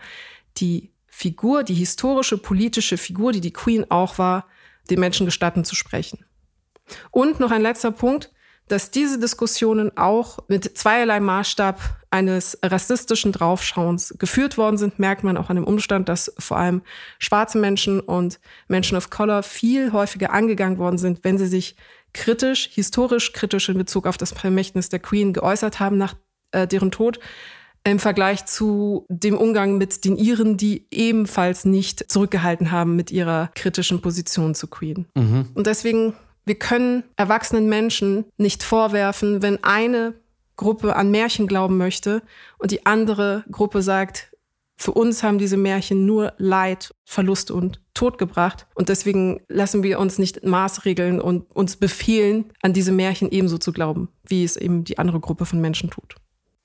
[0.59, 4.47] die Figur, die historische, politische Figur, die die Queen auch war,
[4.89, 6.25] den Menschen gestatten zu sprechen.
[7.11, 8.31] Und noch ein letzter Punkt
[8.71, 15.37] dass diese Diskussionen auch mit zweierlei Maßstab eines rassistischen Draufschauens geführt worden sind, merkt man
[15.37, 16.83] auch an dem Umstand, dass vor allem
[17.19, 21.77] schwarze Menschen und Menschen of Color viel häufiger angegangen worden sind, wenn sie sich
[22.13, 26.15] kritisch, historisch kritisch in Bezug auf das Vermächtnis der Queen geäußert haben nach
[26.53, 27.19] äh, deren Tod,
[27.83, 33.51] im Vergleich zu dem Umgang mit den Iren, die ebenfalls nicht zurückgehalten haben mit ihrer
[33.55, 35.07] kritischen Position zu Queen.
[35.15, 35.49] Mhm.
[35.55, 36.15] Und deswegen
[36.51, 40.15] wir können erwachsenen Menschen nicht vorwerfen, wenn eine
[40.57, 42.23] Gruppe an Märchen glauben möchte
[42.59, 44.33] und die andere Gruppe sagt,
[44.77, 48.67] für uns haben diese Märchen nur Leid, Verlust und Tod gebracht.
[48.75, 53.73] Und deswegen lassen wir uns nicht maßregeln und uns befehlen, an diese Märchen ebenso zu
[53.73, 56.17] glauben, wie es eben die andere Gruppe von Menschen tut.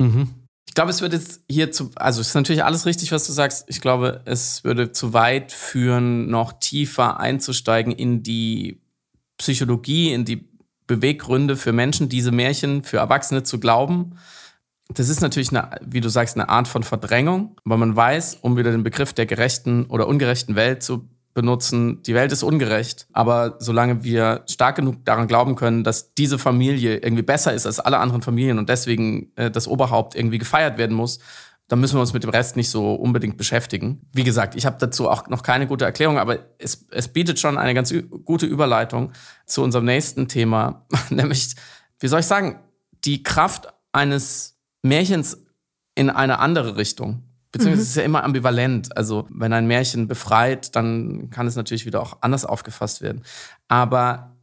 [0.02, 0.30] Mhm.
[0.68, 3.34] Ich glaube, es würde jetzt hier zu, also es ist natürlich alles richtig, was du
[3.34, 3.66] sagst.
[3.68, 8.82] Ich glaube, es würde zu weit führen, noch tiefer einzusteigen in die
[9.38, 10.48] Psychologie, in die
[10.88, 14.18] Beweggründe für Menschen, diese Märchen für Erwachsene zu glauben.
[14.90, 18.56] Das ist natürlich, eine, wie du sagst, eine Art von Verdrängung, weil man weiß, um
[18.56, 23.08] wieder den Begriff der gerechten oder ungerechten Welt zu benutzen, die Welt ist ungerecht.
[23.12, 27.80] Aber solange wir stark genug daran glauben können, dass diese Familie irgendwie besser ist als
[27.80, 31.20] alle anderen Familien und deswegen äh, das Oberhaupt irgendwie gefeiert werden muss,
[31.68, 34.08] dann müssen wir uns mit dem Rest nicht so unbedingt beschäftigen.
[34.14, 37.58] Wie gesagt, ich habe dazu auch noch keine gute Erklärung, aber es, es bietet schon
[37.58, 37.94] eine ganz
[38.24, 39.14] gute Überleitung
[39.46, 41.56] zu unserem nächsten Thema, nämlich,
[42.00, 42.60] wie soll ich sagen,
[43.04, 45.44] die Kraft eines Märchens
[45.96, 47.24] in eine andere Richtung.
[47.52, 47.84] Beziehungsweise mhm.
[47.84, 48.96] es ist ja immer ambivalent.
[48.98, 53.24] Also wenn ein Märchen befreit, dann kann es natürlich wieder auch anders aufgefasst werden.
[53.70, 54.36] Aber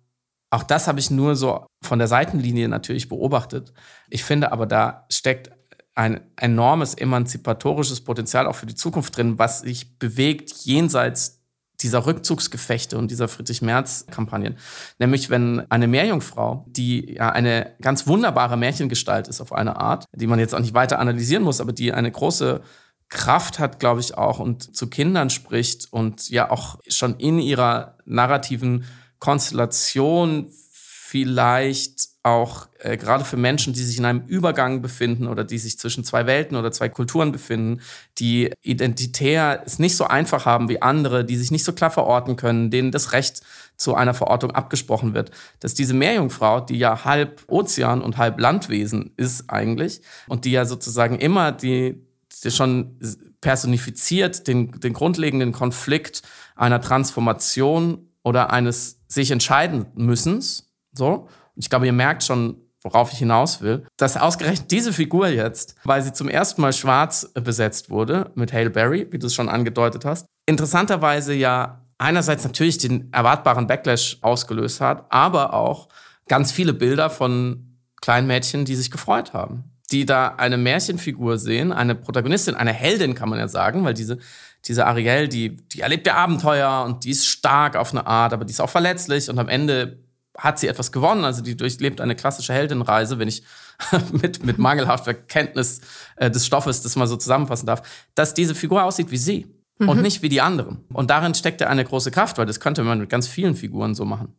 [0.51, 3.73] auch das habe ich nur so von der Seitenlinie natürlich beobachtet.
[4.09, 5.51] Ich finde aber, da steckt
[5.95, 11.43] ein enormes emanzipatorisches Potenzial auch für die Zukunft drin, was sich bewegt jenseits
[11.81, 14.57] dieser Rückzugsgefechte und dieser Friedrich-Merz-Kampagnen.
[14.99, 20.27] Nämlich, wenn eine Meerjungfrau, die ja eine ganz wunderbare Märchengestalt ist auf eine Art, die
[20.27, 22.63] man jetzt auch nicht weiter analysieren muss, aber die eine große
[23.09, 27.99] Kraft hat, glaube ich, auch und zu Kindern spricht und ja auch schon in ihrer
[28.07, 28.85] narrativen
[29.19, 35.59] Konstellation vielleicht auch äh, gerade für Menschen, die sich in einem Übergang befinden oder die
[35.59, 37.81] sich zwischen zwei Welten oder zwei Kulturen befinden,
[38.19, 42.37] die identitär es nicht so einfach haben wie andere, die sich nicht so klar verorten
[42.37, 43.43] können, denen das Recht
[43.77, 49.13] zu einer Verortung abgesprochen wird, dass diese Meerjungfrau, die ja halb Ozean und halb Landwesen
[49.17, 52.07] ist eigentlich und die ja sozusagen immer die,
[52.45, 52.99] die schon
[53.41, 56.23] personifiziert den, den grundlegenden Konflikt
[56.55, 63.19] einer Transformation oder eines sich entscheiden müssens, so, ich glaube, ihr merkt schon, worauf ich
[63.19, 68.31] hinaus will, dass ausgerechnet diese Figur jetzt, weil sie zum ersten Mal schwarz besetzt wurde
[68.35, 73.69] mit Hale Berry, wie du es schon angedeutet hast, interessanterweise ja einerseits natürlich den erwartbaren
[73.69, 75.89] Backlash ausgelöst hat, aber auch
[76.27, 81.73] ganz viele Bilder von kleinen Mädchen, die sich gefreut haben, die da eine Märchenfigur sehen,
[81.73, 84.19] eine Protagonistin, eine Heldin kann man ja sagen, weil diese
[84.67, 88.45] diese Ariel, die, die erlebt ja Abenteuer und die ist stark auf eine Art, aber
[88.45, 89.99] die ist auch verletzlich und am Ende
[90.37, 91.25] hat sie etwas gewonnen.
[91.25, 93.43] Also die durchlebt eine klassische Heldenreise, wenn ich
[94.13, 95.81] mit, mit mangelhafter Kenntnis
[96.17, 97.83] äh, des Stoffes das mal so zusammenfassen darf,
[98.15, 99.47] dass diese Figur aussieht wie sie
[99.79, 99.89] mhm.
[99.89, 100.85] und nicht wie die anderen.
[100.93, 103.95] Und darin steckt ja eine große Kraft, weil das könnte man mit ganz vielen Figuren
[103.95, 104.35] so machen.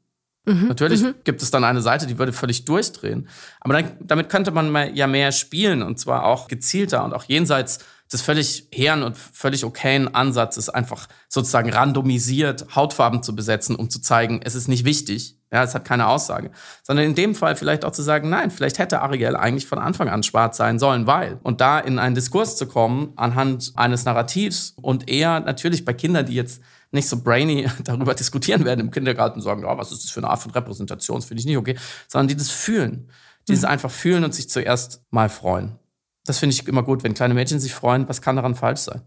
[0.46, 0.68] Mhm.
[0.68, 1.16] Natürlich mhm.
[1.24, 3.28] gibt es dann eine Seite, die würde völlig durchdrehen.
[3.62, 7.80] Aber dann, damit könnte man ja mehr spielen und zwar auch gezielter und auch jenseits
[8.14, 14.00] des völlig hehren und völlig okayen Ansatzes, einfach sozusagen randomisiert Hautfarben zu besetzen, um zu
[14.00, 16.52] zeigen, es ist nicht wichtig, ja, es hat keine Aussage.
[16.82, 20.10] Sondern in dem Fall vielleicht auch zu sagen, nein, vielleicht hätte Ariel eigentlich von Anfang
[20.10, 21.40] an schwarz sein sollen, weil.
[21.44, 26.26] Und da in einen Diskurs zu kommen anhand eines Narrativs und eher natürlich bei Kindern,
[26.26, 26.62] die jetzt
[26.92, 30.22] nicht so brainy darüber diskutieren werden im Kindergarten und sagen, oh, was ist das für
[30.22, 33.10] eine Art von Repräsentation, das finde ich nicht okay, sondern die das fühlen.
[33.48, 33.68] Die es mhm.
[33.68, 35.78] einfach fühlen und sich zuerst mal freuen.
[36.26, 39.02] Das finde ich immer gut, wenn kleine Mädchen sich freuen, was kann daran falsch sein?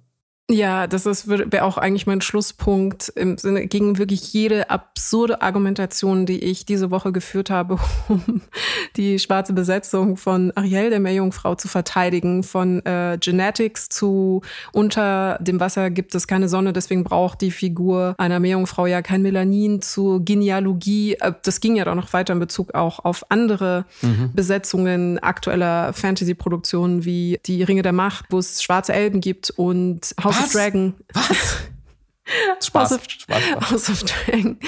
[0.49, 6.38] Ja, das wäre auch eigentlich mein Schlusspunkt im Sinne gegen wirklich jede absurde Argumentation, die
[6.38, 7.78] ich diese Woche geführt habe,
[8.09, 8.42] um
[8.97, 14.42] die schwarze Besetzung von Ariel, der Meerjungfrau, zu verteidigen, von äh, Genetics zu
[14.72, 19.22] unter dem Wasser gibt es keine Sonne, deswegen braucht die Figur einer Meerjungfrau ja kein
[19.22, 21.14] Melanin, zu Genealogie.
[21.14, 24.30] Äh, das ging ja doch noch weiter in Bezug auch auf andere mhm.
[24.32, 30.36] Besetzungen aktueller Fantasy-Produktionen wie die Ringe der Macht, wo es schwarze Elben gibt und Haus
[30.41, 30.53] Was?
[30.53, 30.95] Dragon.
[31.14, 31.68] Was?
[32.61, 33.70] Spaß, House of, Spaß, Spaß.
[33.70, 34.59] House of Dragon,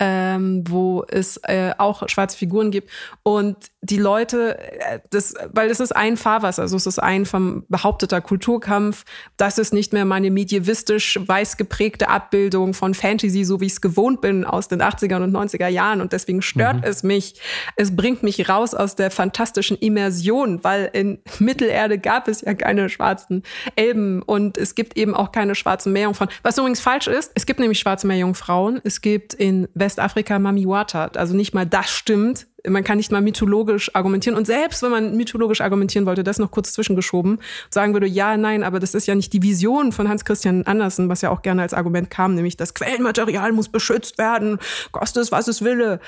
[0.00, 2.90] ähm, wo es äh, auch schwarze Figuren gibt.
[3.22, 7.64] Und die Leute, äh, das, weil es ist ein Fahrwasser, also es ist ein vom
[7.68, 9.04] behaupteter Kulturkampf.
[9.36, 13.80] Das ist nicht mehr meine medievistisch weiß geprägte Abbildung von Fantasy, so wie ich es
[13.80, 16.00] gewohnt bin aus den 80er und 90er Jahren.
[16.00, 16.84] Und deswegen stört mhm.
[16.84, 17.40] es mich.
[17.76, 22.88] Es bringt mich raus aus der fantastischen Immersion, weil in Mittelerde gab es ja keine
[22.88, 23.42] schwarzen
[23.76, 26.30] Elben und es gibt eben auch keine schwarzen Meerjungfrauen.
[26.42, 28.80] Was übrigens falsch ist, es gibt nämlich schwarze Meerjungfrauen.
[28.84, 31.06] Es gibt in Westafrika Mamiwata.
[31.14, 34.36] Also nicht mal das stimmt man kann nicht mal mythologisch argumentieren.
[34.36, 37.38] Und selbst wenn man mythologisch argumentieren wollte, das noch kurz zwischengeschoben,
[37.70, 41.08] sagen würde, ja, nein, aber das ist ja nicht die Vision von Hans Christian Andersen,
[41.08, 44.58] was ja auch gerne als Argument kam, nämlich das Quellenmaterial muss beschützt werden,
[44.92, 46.00] kostet es, was es wille.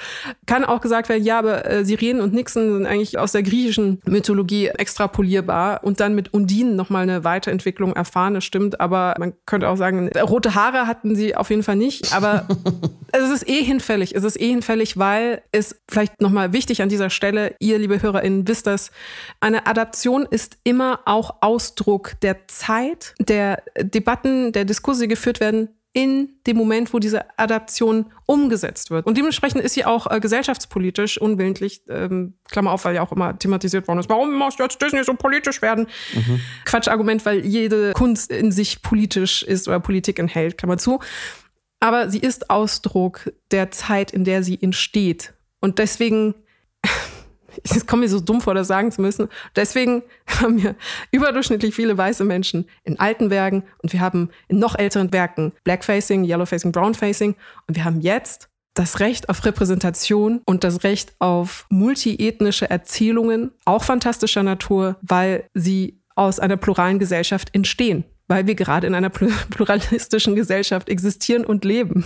[0.47, 4.01] Kann auch gesagt werden, ja, aber äh, Sirenen und Nixen sind eigentlich aus der griechischen
[4.07, 9.69] Mythologie extrapolierbar und dann mit Undinen nochmal eine Weiterentwicklung erfahren, das stimmt, aber man könnte
[9.69, 12.47] auch sagen, rote Haare hatten sie auf jeden Fall nicht, aber
[13.13, 14.15] es ist eh hinfällig.
[14.15, 18.47] Es ist eh hinfällig, weil es vielleicht nochmal wichtig an dieser Stelle, ihr, liebe HörerInnen,
[18.49, 18.91] wisst das,
[19.41, 25.69] eine Adaption ist immer auch Ausdruck der Zeit, der Debatten, der Diskurse, die geführt werden,
[25.93, 29.07] in dem Moment, wo diese Adaption umgesetzt wird.
[29.07, 33.39] Und dementsprechend ist sie auch äh, gesellschaftspolitisch unwillentlich, ähm, Klammer auf, weil ja auch immer
[33.39, 35.87] thematisiert worden ist, warum muss jetzt Disney so politisch werden?
[36.13, 36.41] Mhm.
[36.67, 41.01] Quatschargument, weil jede Kunst in sich politisch ist oder Politik enthält, Klammer zu
[41.81, 45.35] aber sie ist Ausdruck der Zeit, in der sie entsteht.
[45.67, 46.37] Und deswegen,
[47.65, 50.05] es kommt mir so dumm vor, das sagen zu müssen, deswegen
[50.41, 50.77] haben wir
[51.11, 56.23] überdurchschnittlich viele weiße Menschen in alten Werken und wir haben in noch älteren Werken Blackfacing,
[56.25, 57.35] Yellowfacing, Brownfacing
[57.67, 63.83] und wir haben jetzt das Recht auf Repräsentation und das Recht auf multiethnische Erzählungen, auch
[63.83, 69.11] fantastischer Natur, weil sie aus einer pluralen Gesellschaft entstehen weil wir gerade in einer
[69.51, 72.05] pluralistischen Gesellschaft existieren und leben.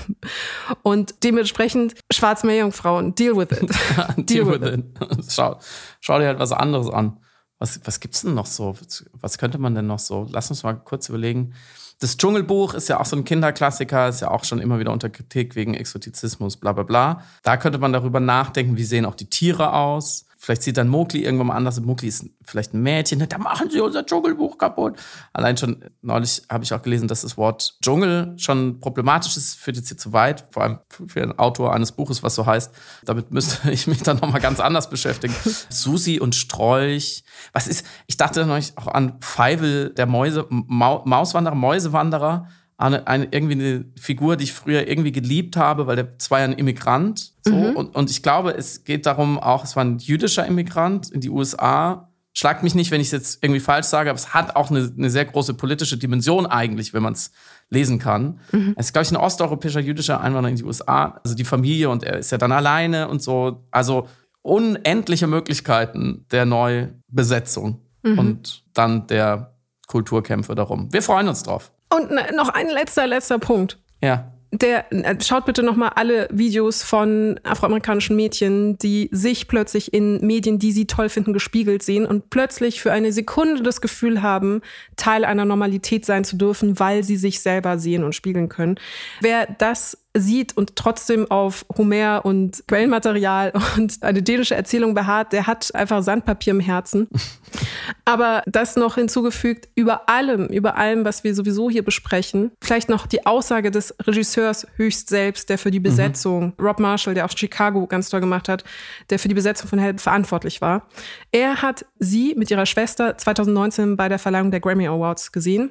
[0.83, 3.61] Und dementsprechend schwarze Meerjungfrauen, deal with it.
[4.29, 4.85] deal, deal, with, it.
[5.01, 5.25] it.
[5.33, 5.59] Schau,
[6.01, 7.19] schau, dir halt was anderes an.
[7.59, 8.75] Was, was gibt's denn noch so?
[9.21, 10.27] Was könnte man denn noch so?
[10.31, 11.53] Lass uns mal kurz überlegen.
[11.99, 15.11] Das Dschungelbuch ist ja auch so ein Kinderklassiker, ist ja auch schon immer wieder unter
[15.11, 17.23] Kritik wegen Exotizismus, bla bla bla.
[17.43, 21.23] Da könnte man darüber nachdenken, wie sehen auch die Tiere aus Vielleicht sieht dann Mowgli
[21.23, 21.79] irgendwann mal anders.
[21.81, 23.29] Mowgli ist vielleicht ein Mädchen.
[23.29, 24.97] Da machen sie unser Dschungelbuch kaputt.
[25.35, 29.57] Allein schon neulich habe ich auch gelesen, dass das Wort Dschungel schon problematisch ist.
[29.57, 30.47] Führt jetzt hier zu weit.
[30.51, 32.75] Vor allem für einen Autor eines Buches, was so heißt.
[33.05, 35.35] Damit müsste ich mich dann nochmal ganz anders beschäftigen.
[35.69, 37.23] Susi und Strolch.
[37.53, 42.49] Was ist, ich dachte neulich auch an Feivel, der Mäuse, Mauswanderer, Mäusewanderer
[42.81, 46.47] eine, eine, irgendwie eine Figur, die ich früher irgendwie geliebt habe, weil der war ja
[46.47, 47.30] ein Immigrant.
[47.45, 47.55] So.
[47.55, 47.77] Mhm.
[47.77, 51.31] Und, und ich glaube, es geht darum auch, es war ein jüdischer Immigrant in die
[51.31, 52.09] USA.
[52.33, 54.93] Schlagt mich nicht, wenn ich es jetzt irgendwie falsch sage, aber es hat auch eine,
[54.97, 57.33] eine sehr große politische Dimension eigentlich, wenn man es
[57.71, 58.41] lesen kann.
[58.53, 58.75] Mhm.
[58.77, 62.05] Es ist, glaube ich, ein osteuropäischer jüdischer Einwanderer in die USA, also die Familie und
[62.05, 63.67] er ist ja dann alleine und so.
[63.71, 64.07] Also
[64.43, 68.19] unendliche Möglichkeiten der Neubesetzung mhm.
[68.19, 69.55] und dann der
[69.87, 70.93] Kulturkämpfe darum.
[70.93, 71.73] Wir freuen uns drauf.
[71.93, 73.79] Und noch ein letzter, letzter Punkt.
[74.01, 74.33] Ja.
[74.53, 80.59] Der, äh, schaut bitte nochmal alle Videos von afroamerikanischen Mädchen, die sich plötzlich in Medien,
[80.59, 84.61] die sie toll finden, gespiegelt sehen und plötzlich für eine Sekunde das Gefühl haben,
[84.97, 88.75] Teil einer Normalität sein zu dürfen, weil sie sich selber sehen und spiegeln können.
[89.21, 95.47] Wer das sieht und trotzdem auf Homer und Quellenmaterial und eine dänische Erzählung beharrt, der
[95.47, 97.09] hat einfach Sandpapier im Herzen.
[98.05, 103.07] Aber das noch hinzugefügt, über allem, über allem, was wir sowieso hier besprechen, vielleicht noch
[103.07, 105.85] die Aussage des Regisseurs höchst selbst, der für die mhm.
[105.85, 106.65] Besetzung, mhm.
[106.65, 108.65] Rob Marshall, der auch Chicago ganz toll gemacht hat,
[109.11, 110.89] der für die Besetzung von Help verantwortlich war.
[111.31, 115.71] Er hat sie mit ihrer Schwester 2019 bei der Verleihung der Grammy Awards gesehen.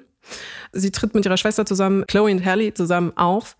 [0.71, 3.57] Sie tritt mit ihrer Schwester zusammen, Chloe und Hallie, zusammen auf.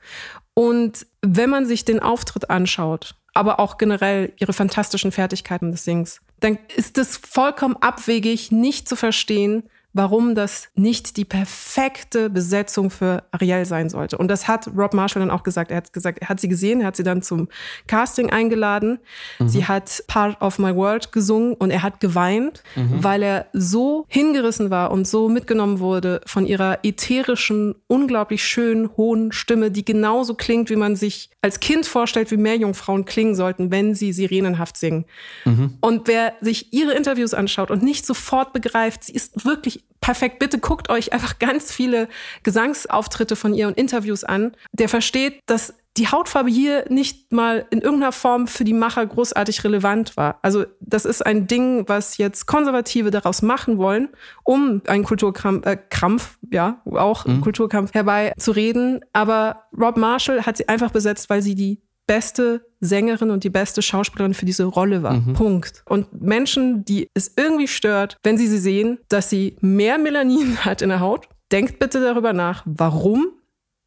[0.60, 6.20] Und wenn man sich den Auftritt anschaut, aber auch generell ihre fantastischen Fertigkeiten des Sings,
[6.41, 13.23] dann ist es vollkommen abwegig, nicht zu verstehen, warum das nicht die perfekte Besetzung für
[13.31, 14.17] Ariel sein sollte.
[14.17, 15.71] Und das hat Rob Marshall dann auch gesagt.
[15.71, 17.47] Er hat gesagt, er hat sie gesehen, er hat sie dann zum
[17.87, 18.99] Casting eingeladen.
[19.39, 19.49] Mhm.
[19.49, 23.03] Sie hat Part of My World gesungen und er hat geweint, mhm.
[23.03, 29.31] weil er so hingerissen war und so mitgenommen wurde von ihrer ätherischen, unglaublich schönen, hohen
[29.31, 33.95] Stimme, die genauso klingt, wie man sich als Kind vorstellt, wie Meerjungfrauen klingen sollten, wenn
[33.95, 35.05] sie sirenenhaft singen.
[35.45, 35.77] Mhm.
[35.81, 40.39] Und wer sich ihre Interviews anschaut und nicht sofort begreift, sie ist wirklich perfekt.
[40.39, 42.07] Bitte guckt euch einfach ganz viele
[42.43, 44.55] Gesangsauftritte von ihr und Interviews an.
[44.73, 49.63] Der versteht, dass die Hautfarbe hier nicht mal in irgendeiner Form für die Macher großartig
[49.63, 50.39] relevant war.
[50.41, 54.09] Also das ist ein Ding, was jetzt Konservative daraus machen wollen,
[54.43, 57.41] um einen Kulturkrampf, äh, Krampf, ja, auch mhm.
[57.41, 59.01] Kulturkampf herbeizureden.
[59.13, 63.84] Aber Rob Marshall hat sie einfach besetzt, weil sie die beste Sängerin und die beste
[63.84, 65.14] Schauspielerin für diese Rolle war.
[65.14, 65.34] Mhm.
[65.34, 65.84] Punkt.
[65.86, 70.82] Und Menschen, die es irgendwie stört, wenn sie sie sehen, dass sie mehr Melanin hat
[70.82, 73.28] in der Haut, denkt bitte darüber nach, warum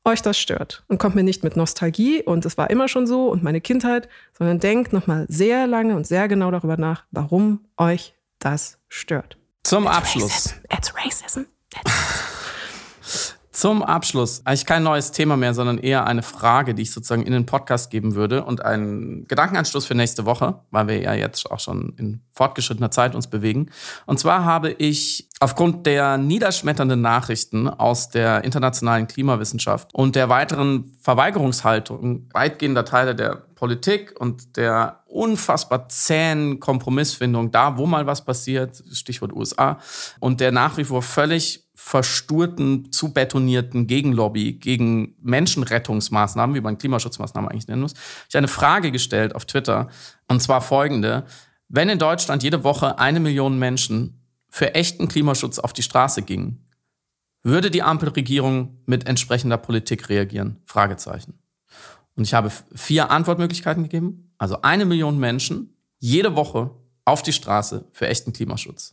[0.05, 0.85] euch das stört.
[0.87, 4.09] Und kommt mir nicht mit Nostalgie und es war immer schon so und meine Kindheit,
[4.39, 9.37] sondern denkt nochmal sehr lange und sehr genau darüber nach, warum euch das stört.
[9.65, 10.33] Zum It's Abschluss.
[10.33, 10.57] Racism.
[10.71, 11.41] It's racism.
[11.75, 12.32] It's racism.
[13.53, 17.35] Zum Abschluss, eigentlich kein neues Thema mehr, sondern eher eine Frage, die ich sozusagen in
[17.35, 21.61] den Podcast geben würde und einen Gedankenanstoß für nächste Woche, weil wir ja jetzt auch
[21.61, 23.71] schon in fortgeschrittener Zeit uns bewegen.
[24.07, 30.97] Und zwar habe ich aufgrund der niederschmetternden Nachrichten aus der internationalen Klimawissenschaft und der weiteren
[31.03, 38.83] Verweigerungshaltung weitgehender Teile der Politik und der unfassbar zähen Kompromissfindung da, wo mal was passiert,
[38.93, 39.79] Stichwort USA,
[40.21, 47.51] und der nach wie vor völlig versturten, zu betonierten Gegenlobby gegen Menschenrettungsmaßnahmen, wie man Klimaschutzmaßnahmen
[47.51, 47.95] eigentlich nennen muss,
[48.29, 49.89] ich eine Frage gestellt auf Twitter.
[50.29, 51.25] Und zwar folgende.
[51.69, 56.65] Wenn in Deutschland jede Woche eine Million Menschen für echten Klimaschutz auf die Straße gingen,
[57.43, 60.63] würde die Ampelregierung mit entsprechender Politik reagieren?
[60.65, 61.35] Fragezeichen.
[62.15, 64.33] Und ich habe vier Antwortmöglichkeiten gegeben.
[64.39, 66.71] Also eine Million Menschen jede Woche
[67.05, 68.93] auf die Straße für echten Klimaschutz.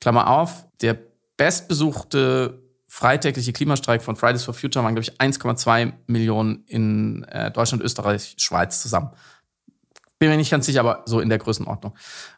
[0.00, 0.98] Klammer auf, der
[1.38, 7.82] bestbesuchte freitägliche Klimastreik von Fridays for Future waren, glaube ich, 1,2 Millionen in äh, Deutschland,
[7.82, 9.10] Österreich, Schweiz zusammen.
[10.18, 11.94] Bin mir nicht ganz sicher, aber so in der Größenordnung.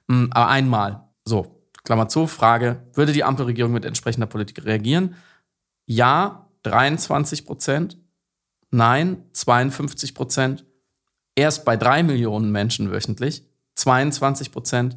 [0.06, 1.08] Mhm, aber einmal.
[1.24, 5.14] So, Klammer zu, Frage, würde die Ampelregierung mit entsprechender Politik reagieren?
[5.86, 7.96] Ja, 23 Prozent.
[8.70, 10.66] Nein, 52 Prozent.
[11.34, 13.44] Erst bei drei Millionen Menschen wöchentlich,
[13.76, 14.96] 22 Prozent.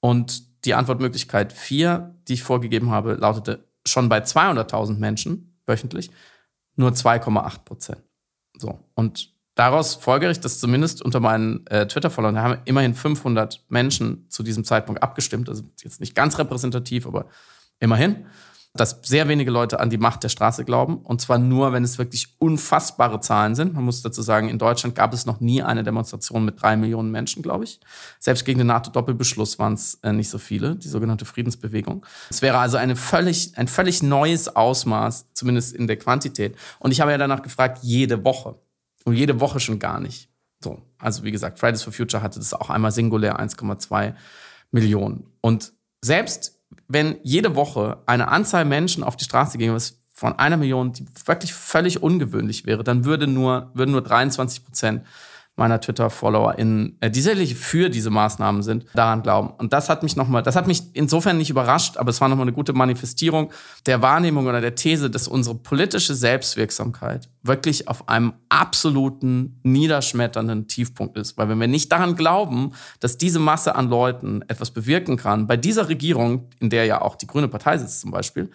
[0.00, 6.10] Und die Antwortmöglichkeit 4, die ich vorgegeben habe, lautete schon bei 200.000 Menschen wöchentlich
[6.76, 8.02] nur 2,8 Prozent.
[8.58, 8.78] So.
[8.94, 14.26] Und daraus folgere ich, dass zumindest unter meinen äh, Twitter-Followern, da haben immerhin 500 Menschen
[14.28, 15.48] zu diesem Zeitpunkt abgestimmt.
[15.48, 17.26] Also jetzt nicht ganz repräsentativ, aber
[17.80, 18.26] immerhin
[18.80, 20.98] dass sehr wenige Leute an die Macht der Straße glauben.
[20.98, 23.74] Und zwar nur, wenn es wirklich unfassbare Zahlen sind.
[23.74, 27.10] Man muss dazu sagen, in Deutschland gab es noch nie eine Demonstration mit drei Millionen
[27.10, 27.80] Menschen, glaube ich.
[28.18, 32.04] Selbst gegen den NATO-Doppelbeschluss waren es äh, nicht so viele, die sogenannte Friedensbewegung.
[32.30, 36.56] Es wäre also eine völlig, ein völlig neues Ausmaß, zumindest in der Quantität.
[36.78, 38.56] Und ich habe ja danach gefragt, jede Woche.
[39.04, 40.28] Und jede Woche schon gar nicht.
[40.62, 40.82] So.
[40.98, 44.14] Also, wie gesagt, Fridays for Future hatte das auch einmal singulär 1,2
[44.72, 45.26] Millionen.
[45.40, 45.72] Und
[46.02, 46.55] selbst
[46.88, 51.04] wenn jede Woche eine Anzahl Menschen auf die Straße gehen, was von einer Million, die
[51.26, 55.02] wirklich völlig ungewöhnlich wäre, dann würde nur, würden nur 23 Prozent
[55.56, 59.50] meiner Twitter-FollowerInnen, äh, die sicherlich für diese Maßnahmen sind, daran glauben.
[59.58, 62.44] Und das hat mich nochmal, das hat mich insofern nicht überrascht, aber es war nochmal
[62.44, 63.50] eine gute Manifestierung
[63.86, 71.16] der Wahrnehmung oder der These, dass unsere politische Selbstwirksamkeit wirklich auf einem absoluten, niederschmetternden Tiefpunkt
[71.16, 71.38] ist.
[71.38, 75.56] Weil wenn wir nicht daran glauben, dass diese Masse an Leuten etwas bewirken kann, bei
[75.56, 78.50] dieser Regierung, in der ja auch die Grüne Partei sitzt zum Beispiel,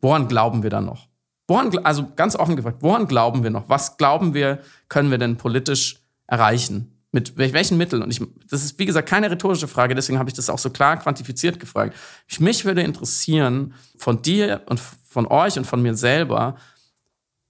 [0.00, 1.08] woran glauben wir dann noch?
[1.48, 3.68] Woran, also ganz offen gefragt, woran glauben wir noch?
[3.68, 6.92] Was glauben wir, können wir denn politisch erreichen?
[7.12, 8.02] Mit welchen Mitteln?
[8.02, 8.20] Und ich,
[8.50, 11.58] das ist, wie gesagt, keine rhetorische Frage, deswegen habe ich das auch so klar quantifiziert
[11.58, 11.96] gefragt.
[12.38, 16.56] Mich würde interessieren, von dir und von euch und von mir selber,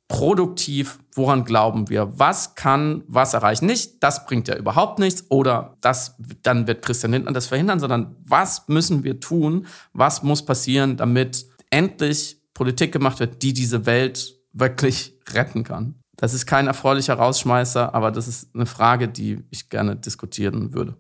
[0.09, 2.19] produktiv, woran glauben wir?
[2.19, 3.67] Was kann was erreichen?
[3.67, 8.15] Nicht, das bringt ja überhaupt nichts oder das, dann wird Christian Lindner das verhindern, sondern
[8.25, 9.67] was müssen wir tun?
[9.93, 15.97] Was muss passieren, damit endlich Politik gemacht wird, die diese Welt wirklich retten kann?
[16.17, 20.95] Das ist kein erfreulicher Rausschmeißer, aber das ist eine Frage, die ich gerne diskutieren würde.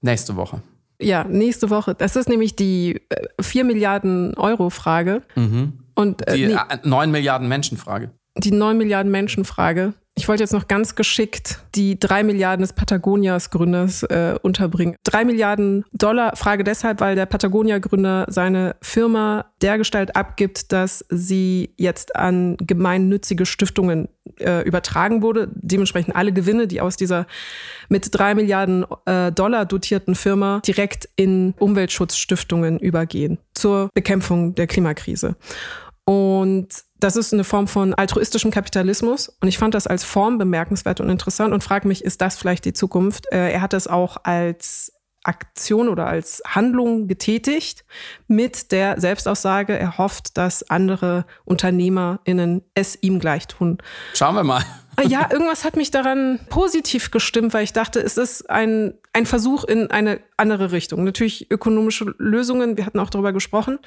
[0.00, 0.62] Nächste Woche.
[1.00, 1.94] Ja, nächste Woche.
[1.94, 3.00] Das ist nämlich die
[3.40, 5.22] 4 äh, Milliarden Euro Frage.
[5.34, 5.80] Mhm.
[5.94, 8.10] Und, äh, die nee, 9 Milliarden Menschen Frage.
[8.38, 9.94] Die 9 Milliarden Menschen Frage.
[10.16, 14.94] Ich wollte jetzt noch ganz geschickt die drei Milliarden des Patagonias-Gründers äh, unterbringen.
[15.02, 22.14] Drei Milliarden Dollar, Frage deshalb, weil der Patagonia-Gründer seine Firma dergestalt abgibt, dass sie jetzt
[22.14, 24.08] an gemeinnützige Stiftungen
[24.38, 25.50] äh, übertragen wurde.
[25.54, 27.26] Dementsprechend alle Gewinne, die aus dieser
[27.88, 35.36] mit drei Milliarden äh, Dollar dotierten Firma direkt in Umweltschutzstiftungen übergehen zur Bekämpfung der Klimakrise.
[36.04, 36.68] Und
[37.00, 39.28] das ist eine Form von altruistischem Kapitalismus.
[39.28, 42.64] Und ich fand das als Form bemerkenswert und interessant und frage mich, ist das vielleicht
[42.64, 43.26] die Zukunft?
[43.32, 44.93] Äh, er hat das auch als
[45.24, 47.84] Aktion oder als Handlung getätigt
[48.28, 53.78] mit der Selbstaussage, er hofft, dass andere UnternehmerInnen es ihm gleich tun.
[54.14, 54.64] Schauen wir mal.
[54.96, 59.26] Ah, ja, irgendwas hat mich daran positiv gestimmt, weil ich dachte, es ist ein, ein
[59.26, 61.02] Versuch in eine andere Richtung.
[61.02, 63.78] Natürlich ökonomische Lösungen, wir hatten auch darüber gesprochen.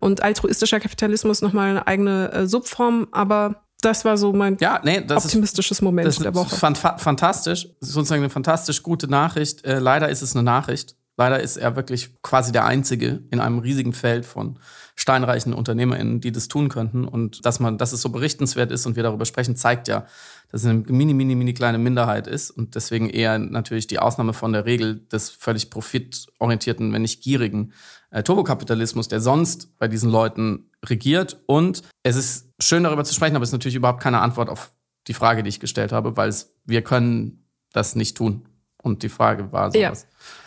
[0.00, 5.00] Und altruistischer Kapitalismus nochmal eine eigene äh, Subform, aber das war so mein ja, nee,
[5.08, 6.54] optimistisches ist, Moment das der Woche.
[6.54, 9.64] Ist fantastisch, sozusagen eine fantastisch gute Nachricht.
[9.64, 10.96] Äh, leider ist es eine Nachricht.
[11.16, 14.60] Leider ist er wirklich quasi der Einzige in einem riesigen Feld von
[14.94, 17.06] steinreichen UnternehmerInnen, die das tun könnten.
[17.06, 20.06] Und dass man, dass es so berichtenswert ist und wir darüber sprechen, zeigt ja,
[20.50, 24.32] dass es eine mini, mini, mini kleine Minderheit ist und deswegen eher natürlich die Ausnahme
[24.32, 27.72] von der Regel des völlig profitorientierten, wenn nicht gierigen
[28.10, 31.42] äh, Turbokapitalismus, der sonst bei diesen Leuten regiert.
[31.46, 34.72] Und es ist schön darüber zu sprechen, aber es ist natürlich überhaupt keine Antwort auf
[35.06, 38.48] die Frage, die ich gestellt habe, weil es, wir können das nicht tun.
[38.80, 39.78] Und die Frage war so.
[39.78, 39.92] Ja.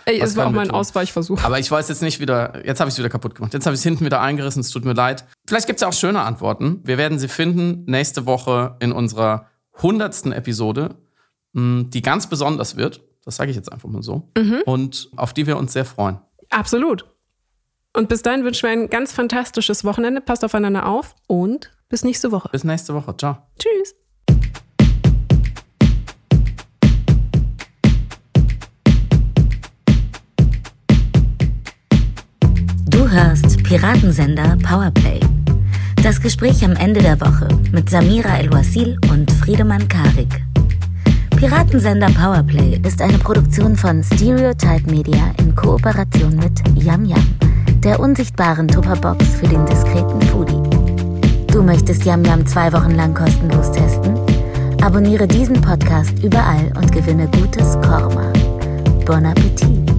[0.05, 1.43] Ey, es war auch mein Ausweichversuch.
[1.43, 3.53] Aber ich weiß jetzt nicht wieder, jetzt habe ich es wieder kaputt gemacht.
[3.53, 5.25] Jetzt habe ich es hinten wieder eingerissen, es tut mir leid.
[5.45, 6.79] Vielleicht gibt es ja auch schöne Antworten.
[6.83, 9.47] Wir werden sie finden nächste Woche in unserer
[9.81, 10.95] hundertsten Episode,
[11.53, 13.01] hm, die ganz besonders wird.
[13.25, 14.31] Das sage ich jetzt einfach mal so.
[14.37, 14.61] Mhm.
[14.65, 16.19] Und auf die wir uns sehr freuen.
[16.49, 17.05] Absolut.
[17.93, 20.21] Und bis dahin wünschen wir ein ganz fantastisches Wochenende.
[20.21, 22.49] Passt aufeinander auf und bis nächste Woche.
[22.51, 23.15] Bis nächste Woche.
[23.15, 23.37] Ciao.
[23.59, 23.93] Tschüss.
[33.11, 35.19] hörst Piratensender Powerplay.
[36.01, 40.41] Das Gespräch am Ende der Woche mit Samira El-Wasil und Friedemann Karik.
[41.35, 47.35] Piratensender Powerplay ist eine Produktion von Stereotype Media in Kooperation mit Yam Yam,
[47.83, 50.60] der unsichtbaren Tupperbox für den diskreten Foodie.
[51.61, 54.17] Du möchtest Yam Yam zwei Wochen lang kostenlos testen?
[54.81, 58.33] Abonniere diesen Podcast überall und gewinne gutes Korma.
[59.05, 59.90] Bon Appetit!